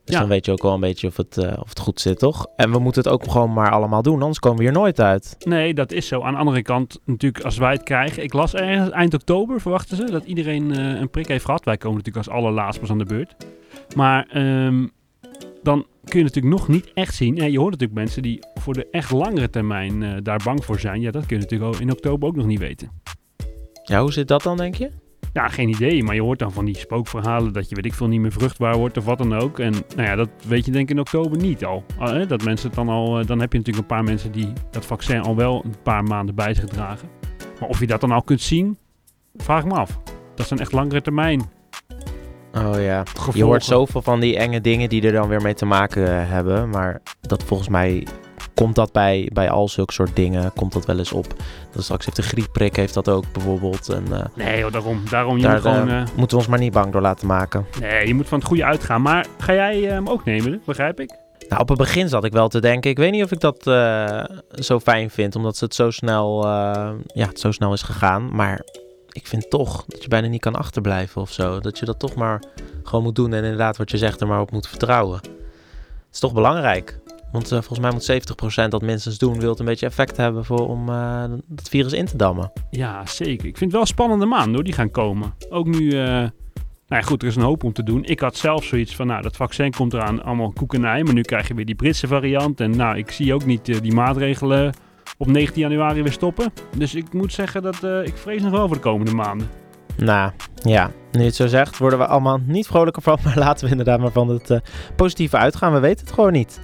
Dus 0.04 0.14
Ja. 0.16 0.20
dan 0.20 0.30
weet 0.30 0.46
je 0.46 0.52
ook 0.52 0.62
wel 0.62 0.74
een 0.74 0.80
beetje 0.80 1.08
of 1.08 1.18
het, 1.18 1.38
eh, 1.38 1.54
of 1.60 1.70
het 1.70 1.80
goed 1.80 2.02
zit, 2.02 2.20
toch? 2.20 2.48
En 2.56 2.72
we 2.72 2.80
moeten 2.80 3.04
het 3.04 3.12
ook 3.12 3.32
gewoon 3.32 3.54
maar 3.54 3.72
allemaal 3.72 4.02
doen, 4.02 4.20
anders 4.22 4.40
komen 4.40 4.58
we 4.58 4.64
hier 4.64 4.74
nooit 4.74 5.00
uit. 5.02 5.36
Nee, 5.40 5.74
dat 5.74 5.92
is 5.92 6.08
zo. 6.08 6.22
Aan 6.22 6.34
de 6.34 6.40
andere 6.40 6.62
kant, 6.62 7.00
natuurlijk, 7.06 7.44
als 7.44 7.58
wij 7.58 7.72
het 7.72 7.84
krijgen. 7.84 8.24
Ik 8.24 8.34
las 8.34 8.54
ergens 8.54 8.90
eind 8.90 9.14
oktober, 9.14 9.62
verwachten 9.62 9.98
ze, 9.98 10.12
dat 10.12 10.24
iedereen 10.26 10.72
eh, 10.76 11.00
een 11.00 11.10
prik 11.10 11.28
heeft 11.28 11.46
gehad. 11.46 11.66
Wij 11.66 11.78
komen 11.78 11.98
natuurlijk 11.98 12.28
als 12.28 12.36
allerlaatst 12.36 12.80
pas 12.80 12.90
aan 12.90 12.98
de 12.98 13.06
beurt. 13.06 13.36
Maar 13.96 14.28
ehm, 14.30 14.88
dan 15.64 15.86
kun 16.12 16.20
je 16.20 16.26
natuurlijk 16.26 16.56
nog 16.56 16.68
niet 16.68 16.92
echt 16.94 17.16
zien. 17.16 17.36
Ja, 17.36 17.46
je 17.46 17.58
hoort 17.60 17.72
natuurlijk 17.72 18.00
mensen 18.00 18.22
die 18.22 18.40
voor 18.54 18.74
de 18.74 18.88
echt 18.92 19.12
langere 19.12 19.50
termijn 19.50 20.04
eh, 20.04 20.18
daar 20.24 20.42
bang 20.44 20.66
voor 20.66 20.80
zijn. 20.80 21.02
Ja, 21.02 21.12
dat 21.12 21.26
kun 21.26 21.36
je 21.36 21.42
natuurlijk 21.42 21.80
in 21.80 21.92
oktober 21.92 22.28
ook 22.28 22.36
nog 22.36 22.46
niet 22.46 22.60
weten. 22.60 22.92
Ja, 23.84 24.02
hoe 24.02 24.14
zit 24.14 24.28
dat 24.28 24.44
dan, 24.44 24.58
denk 24.58 24.76
je? 24.76 24.92
Ja, 25.34 25.48
geen 25.48 25.70
idee. 25.70 26.04
Maar 26.04 26.16
je 26.16 26.22
hoort 26.22 26.40
dan 26.40 26.52
van 26.52 26.66
die 26.66 26.78
spookverhalen 26.78 27.54
dat 27.54 27.70
je, 27.70 27.76
weet 27.76 27.86
ik 27.86 27.94
veel, 27.94 28.08
niet 28.08 28.20
meer 28.20 28.32
vruchtbaar 28.32 28.78
wordt 28.78 28.98
of 28.98 29.06
wat 29.06 29.18
dan 29.18 29.36
ook. 29.36 29.60
En 29.60 29.72
nou 29.72 30.08
ja, 30.08 30.16
dat 30.16 30.30
weet 30.48 30.66
je 30.66 30.72
denk 30.72 30.90
ik 30.90 30.96
in 30.96 31.00
oktober 31.00 31.38
niet 31.38 31.66
al. 31.66 31.84
Ah, 31.98 32.28
Dat 32.28 32.44
mensen 32.44 32.68
het 32.68 32.76
dan 32.76 32.90
al, 32.90 33.20
eh, 33.20 33.26
dan 33.26 33.40
heb 33.40 33.52
je 33.52 33.58
natuurlijk 33.58 33.90
een 33.90 33.96
paar 33.96 34.04
mensen 34.04 34.32
die 34.32 34.54
dat 34.72 34.86
vaccin 34.86 35.22
al 35.22 35.36
wel 35.36 35.64
een 35.66 35.76
paar 35.84 36.04
maanden 36.04 36.36
bij 36.36 36.54
zich 36.54 36.66
dragen. 36.66 37.10
Maar 37.60 37.70
of 37.70 37.80
je 37.80 37.88
dat 37.88 38.02
dan 38.02 38.12
al 38.12 38.24
kunt 38.24 38.42
zien, 38.42 38.78
vraag 39.36 39.66
me 39.66 39.74
af. 39.74 40.00
Dat 40.36 40.48
zijn 40.48 40.60
echt 40.60 40.72
langere 40.72 41.02
termijn. 41.02 41.42
Oh 42.58 42.82
ja. 42.82 43.04
Je 43.34 43.44
hoort 43.44 43.64
zoveel 43.64 44.02
van 44.02 44.20
die 44.20 44.38
enge 44.38 44.62
dingen 44.62 44.90
die 44.90 45.06
er 45.06 45.12
dan 45.12 45.28
weer 45.28 45.42
mee 45.42 45.54
te 45.54 45.66
maken 45.66 46.08
eh, 46.08 46.30
hebben. 46.30 46.70
Maar 46.70 47.02
dat 47.22 47.44
volgens 47.44 47.70
mij 47.70 48.08
komt 48.54 48.76
dat 48.76 48.92
bij, 48.92 49.30
bij 49.34 49.50
al 49.50 49.68
zulke 49.70 49.94
soort 49.94 50.16
dingen, 50.16 50.54
komt 50.54 50.74
dat 50.74 50.86
wel 50.86 50.98
eens 50.98 51.12
op. 51.12 51.26
Dat 51.72 51.84
straks 51.84 52.06
heeft 52.06 52.18
de 52.18 52.24
griepprik 52.24 52.76
heeft 52.76 52.94
dat 52.94 53.10
ook 53.10 53.24
bijvoorbeeld. 53.32 53.90
En, 53.90 54.06
eh, 54.12 54.26
Nee, 54.36 54.60
joh, 54.60 54.72
daarom. 54.72 55.02
daarom 55.10 55.38
je 55.38 55.44
daar 55.44 55.52
moet 55.54 55.62
gewoon, 55.62 55.90
eh, 55.90 55.96
moeten 56.16 56.38
we 56.38 56.44
ons 56.44 56.48
maar 56.48 56.60
niet 56.60 56.74
bang 56.74 56.92
door 56.92 57.02
laten 57.02 57.28
maken. 57.28 57.66
nee, 57.80 58.08
je 58.08 58.14
moet 58.14 58.28
van 58.28 58.38
het 58.38 58.48
goede 58.48 58.66
uitgaan. 58.66 59.02
Maar 59.02 59.26
ga 59.38 59.54
jij 59.54 59.80
hem 59.80 60.10
ook 60.10 60.26
nemen, 60.26 60.62
begrijp 60.66 61.00
ik? 61.00 61.20
Nou, 61.50 61.64
op 61.64 61.70
het 61.70 61.78
begin 61.78 62.10
zat 62.10 62.24
ik 62.24 62.32
wel 62.32 62.48
te 62.48 62.62
denken. 62.62 62.90
Ik 62.90 62.98
weet 62.98 63.12
niet 63.12 63.24
of 63.24 63.32
ik 63.32 63.40
dat 63.40 63.68
eh, 63.68 64.24
zo 64.50 64.80
fijn 64.80 65.10
vind, 65.10 65.36
omdat 65.36 65.58
ze 65.58 65.64
het 65.64 65.76
zo 65.76 65.90
snel, 65.90 66.44
eh, 66.44 66.90
ja, 67.14 67.28
het 67.28 67.40
zo 67.40 67.52
snel 67.52 67.74
is 67.74 67.82
gegaan. 67.82 68.36
Maar 68.36 68.62
ik 69.12 69.28
vind 69.28 69.50
toch 69.50 69.86
dat 69.88 70.02
je 70.04 70.10
bijna 70.10 70.28
niet 70.28 70.42
kan 70.42 70.56
achterblijven 70.56 71.22
of 71.22 71.32
zo. 71.32 71.60
Dat 71.60 71.80
je 71.80 71.86
dat 71.86 72.00
toch 72.00 72.16
maar 72.16 72.44
gewoon 72.84 73.04
moet 73.04 73.16
doen 73.16 73.34
en 73.34 73.44
inderdaad 73.44 73.78
wat 73.78 73.92
je 73.92 73.98
zegt 73.98 74.22
er 74.22 74.28
maar 74.28 74.42
op 74.42 74.52
moet 74.52 74.68
vertrouwen. 74.68 75.20
Het 75.22 76.14
is 76.14 76.20
toch 76.20 76.34
belangrijk. 76.34 77.00
Want 77.32 77.52
eh, 77.52 77.58
volgens 77.62 77.80
mij 77.80 77.92
moet 77.92 78.66
70% 78.66 78.68
dat 78.68 78.82
minstens 78.82 79.18
doen, 79.18 79.40
wil 79.40 79.50
het 79.50 79.60
een 79.60 79.66
beetje 79.66 79.86
effect 79.86 80.18
hebben 80.18 80.46
voor, 80.46 80.68
om 80.68 80.90
eh 80.90 81.24
het 81.56 81.70
virus 81.70 81.94
in 81.94 82.06
te 82.06 82.18
dammen. 82.18 82.52
Ja, 82.70 83.06
zeker. 83.06 83.48
Ik 83.48 83.58
vind 83.58 83.72
het 83.72 83.72
wel 83.72 83.86
spannende 83.86 84.26
maanden 84.26 84.54
hoor, 84.54 84.64
die 84.64 84.74
gaan 84.74 84.92
komen. 84.92 85.34
Ook 85.50 85.68
nu, 85.68 85.92
eh, 85.92 86.06
nou 86.06 86.32
ja 86.88 87.02
goed, 87.02 87.22
er 87.22 87.28
is 87.28 87.36
een 87.36 87.42
hoop 87.42 87.64
om 87.64 87.74
te 87.74 87.84
doen. 87.84 88.04
Ik 88.04 88.20
had 88.20 88.38
zelf 88.38 88.64
zoiets 88.64 88.96
van, 88.96 89.08
nou 89.08 89.22
dat 89.22 89.36
vaccin 89.36 89.72
komt 89.72 89.94
eraan, 89.94 90.24
allemaal 90.24 90.52
koek 90.52 90.74
en 90.74 90.86
ei. 90.86 91.04
Maar 91.04 91.14
nu 91.14 91.22
krijg 91.22 91.48
je 91.48 91.54
weer 91.54 91.66
die 91.66 91.76
Britse 91.76 92.08
variant. 92.08 92.60
En 92.60 92.76
nou, 92.76 92.98
ik 92.98 93.12
zie 93.12 93.34
ook 93.34 93.46
niet 93.46 93.82
die 93.82 93.94
maatregelen 93.94 94.74
op 95.18 95.28
19 95.28 95.62
januari 95.62 96.02
weer 96.02 96.12
stoppen. 96.12 96.54
Dus 96.78 96.96
ik 96.96 97.14
moet 97.14 97.34
zeggen 97.34 97.62
dat 97.62 97.84
eh, 97.84 98.06
ik 98.06 98.18
vrees 98.18 98.42
nog 98.42 98.52
wel 98.52 98.68
voor 98.68 98.76
de 98.76 98.82
komende 98.82 99.14
maanden. 99.14 99.50
Nou, 99.98 100.32
ja, 100.56 100.92
nu 101.12 101.20
je 101.20 101.26
het 101.26 101.36
zo 101.36 101.48
zegt, 101.48 101.78
worden 101.78 102.00
we 102.00 102.06
allemaal 102.08 102.40
niet 102.46 102.68
vrolijker 102.68 103.02
van. 103.02 103.18
Maar 103.26 103.38
laten 103.38 103.66
we 103.66 103.72
inderdaad 103.72 104.00
maar 104.00 104.12
van 104.12 104.30
het 104.30 104.50
eh, 104.50 104.60
positieve 104.96 105.38
uitgaan. 105.38 105.74
We 105.74 105.80
weten 105.80 106.06
het 106.06 106.14
gewoon 106.14 106.32
niet. 106.32 106.60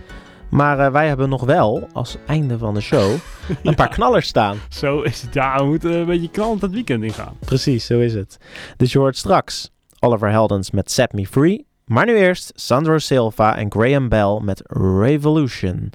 Maar 0.49 0.79
eh, 0.79 0.91
wij 0.91 1.07
hebben 1.07 1.29
nog 1.29 1.43
wel, 1.43 1.87
als 1.93 2.17
einde 2.27 2.57
van 2.57 2.73
de 2.73 2.81
show, 2.81 3.11
een 3.63 3.75
paar 3.75 3.89
knallers 3.89 4.27
staan. 4.27 4.57
Zo 4.69 5.01
is 5.01 5.21
het. 5.21 5.33
Ja, 5.33 5.57
we 5.57 5.65
moeten 5.65 5.93
een 5.93 6.05
beetje 6.05 6.29
knallend 6.29 6.61
het 6.61 6.71
weekend 6.71 7.03
ingaan. 7.03 7.35
Precies, 7.39 7.85
zo 7.85 7.99
is 7.99 8.13
het. 8.13 8.37
Dus 8.77 8.91
je 8.91 8.99
hoort 8.99 9.17
straks 9.17 9.71
Oliver 9.99 10.29
Heldens 10.29 10.71
met 10.71 10.91
Set 10.91 11.13
Me 11.13 11.27
Free. 11.27 11.65
Maar 11.85 12.05
nu 12.05 12.15
eerst 12.15 12.51
Sandro 12.55 12.97
Silva 12.97 13.57
en 13.57 13.71
Graham 13.71 14.09
Bell 14.09 14.39
met 14.41 14.61
Revolution. 14.99 15.91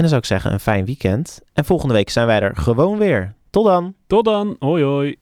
En 0.00 0.06
dan 0.06 0.20
zou 0.20 0.20
ik 0.20 0.40
zeggen 0.40 0.52
een 0.52 0.60
fijn 0.72 0.84
weekend. 0.84 1.40
En 1.52 1.64
volgende 1.64 1.94
week 1.94 2.10
zijn 2.10 2.26
wij 2.26 2.40
er 2.40 2.56
gewoon 2.56 2.98
weer. 2.98 3.34
Tot 3.50 3.64
dan. 3.64 3.94
Tot 4.06 4.24
dan. 4.24 4.56
Hoi 4.58 4.82
hoi. 4.82 5.16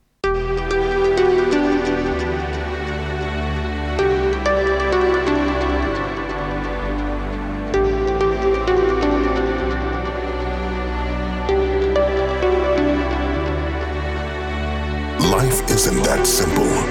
Life 15.19 15.75
isn't 15.75 16.05
that 16.05 16.27
simple. 16.27 16.85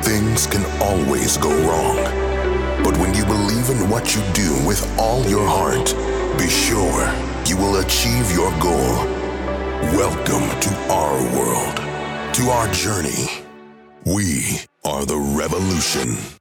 Things 0.00 0.48
can 0.48 0.64
always 0.78 1.36
go 1.36 1.48
wrong. 1.48 1.98
But 2.82 2.96
when 2.96 3.14
you 3.14 3.26
believe 3.26 3.70
in 3.70 3.88
what 3.88 4.12
you 4.12 4.24
do 4.32 4.66
with 4.66 4.86
all 4.96 5.22
your 5.28 5.46
heart, 5.46 5.94
be 6.40 6.48
sure 6.48 7.12
you 7.44 7.54
will 7.58 7.80
achieve 7.80 8.32
your 8.32 8.50
goal. 8.60 8.94
Welcome 9.92 10.48
to 10.60 10.70
our 10.88 11.18
world, 11.36 11.76
to 12.34 12.48
our 12.48 12.72
journey. 12.72 13.28
We 14.06 14.60
are 14.82 15.04
the 15.04 15.18
revolution. 15.18 16.39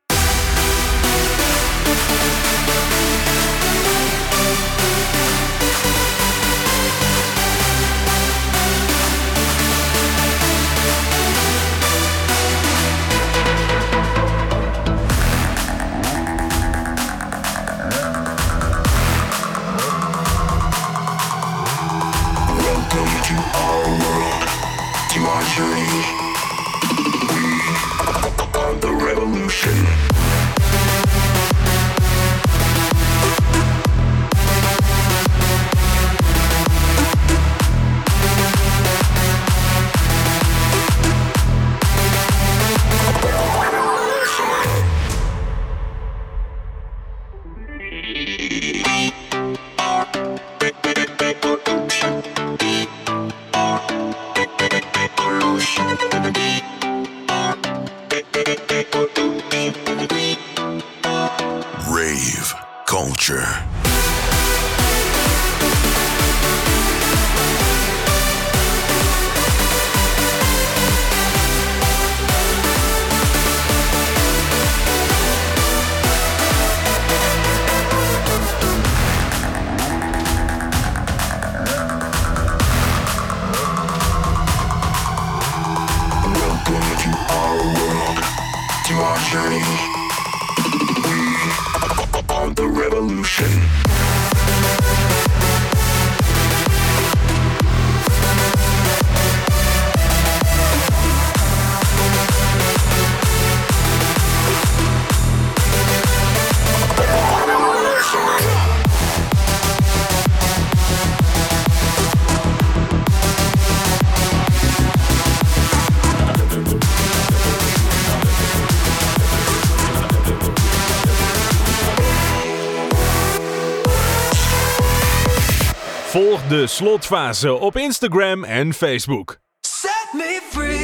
Volg 126.10 126.48
de 126.48 126.68
slotfase 126.68 127.54
op 127.54 127.78
Instagram 127.78 128.44
en 128.44 128.74
Facebook. 128.74 129.38
Set 129.62 130.10
me 130.14 130.40
free. 130.52 130.79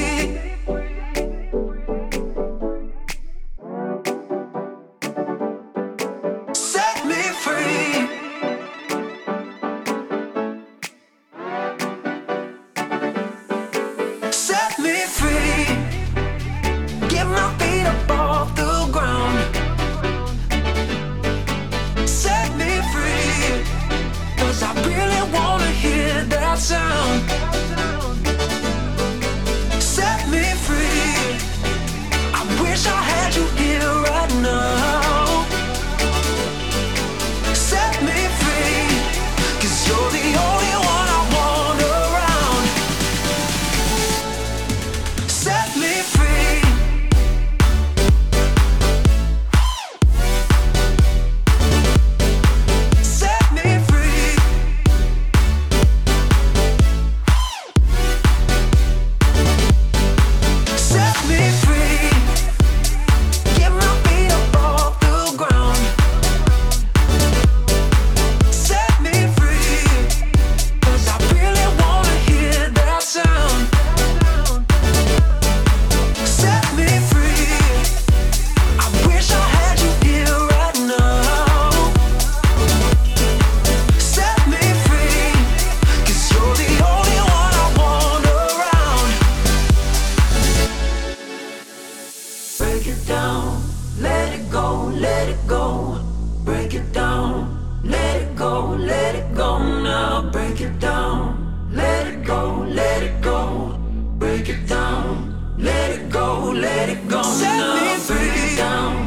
down, 93.06 93.62
let 93.99 94.34
it 94.34 94.49
go, 94.49 94.86
let 94.95 95.30
it 95.30 95.47
go. 95.47 95.99
Break 96.43 96.74
it 96.74 96.91
down, 96.91 97.82
let 97.84 98.22
it 98.22 98.36
go, 98.36 98.76
let 98.80 99.16
it 99.16 99.36
go 99.36 99.60
now. 99.60 100.30
Break 100.32 100.62
it 100.62 100.80
down, 100.80 101.70
let 101.72 102.08
it 102.08 102.24
go, 102.26 102.66
let 102.68 103.03
it 103.03 103.22
go. 103.22 103.80
Break 104.18 104.49
it 104.49 104.68
down, 104.68 105.56
let 105.58 105.91
it 105.91 106.10
go, 106.10 106.51
let 106.51 106.89
it 106.89 107.08
go 107.08 107.22
now. 107.22 107.97
Break 108.08 108.38
it 108.38 108.58
down. 108.58 109.05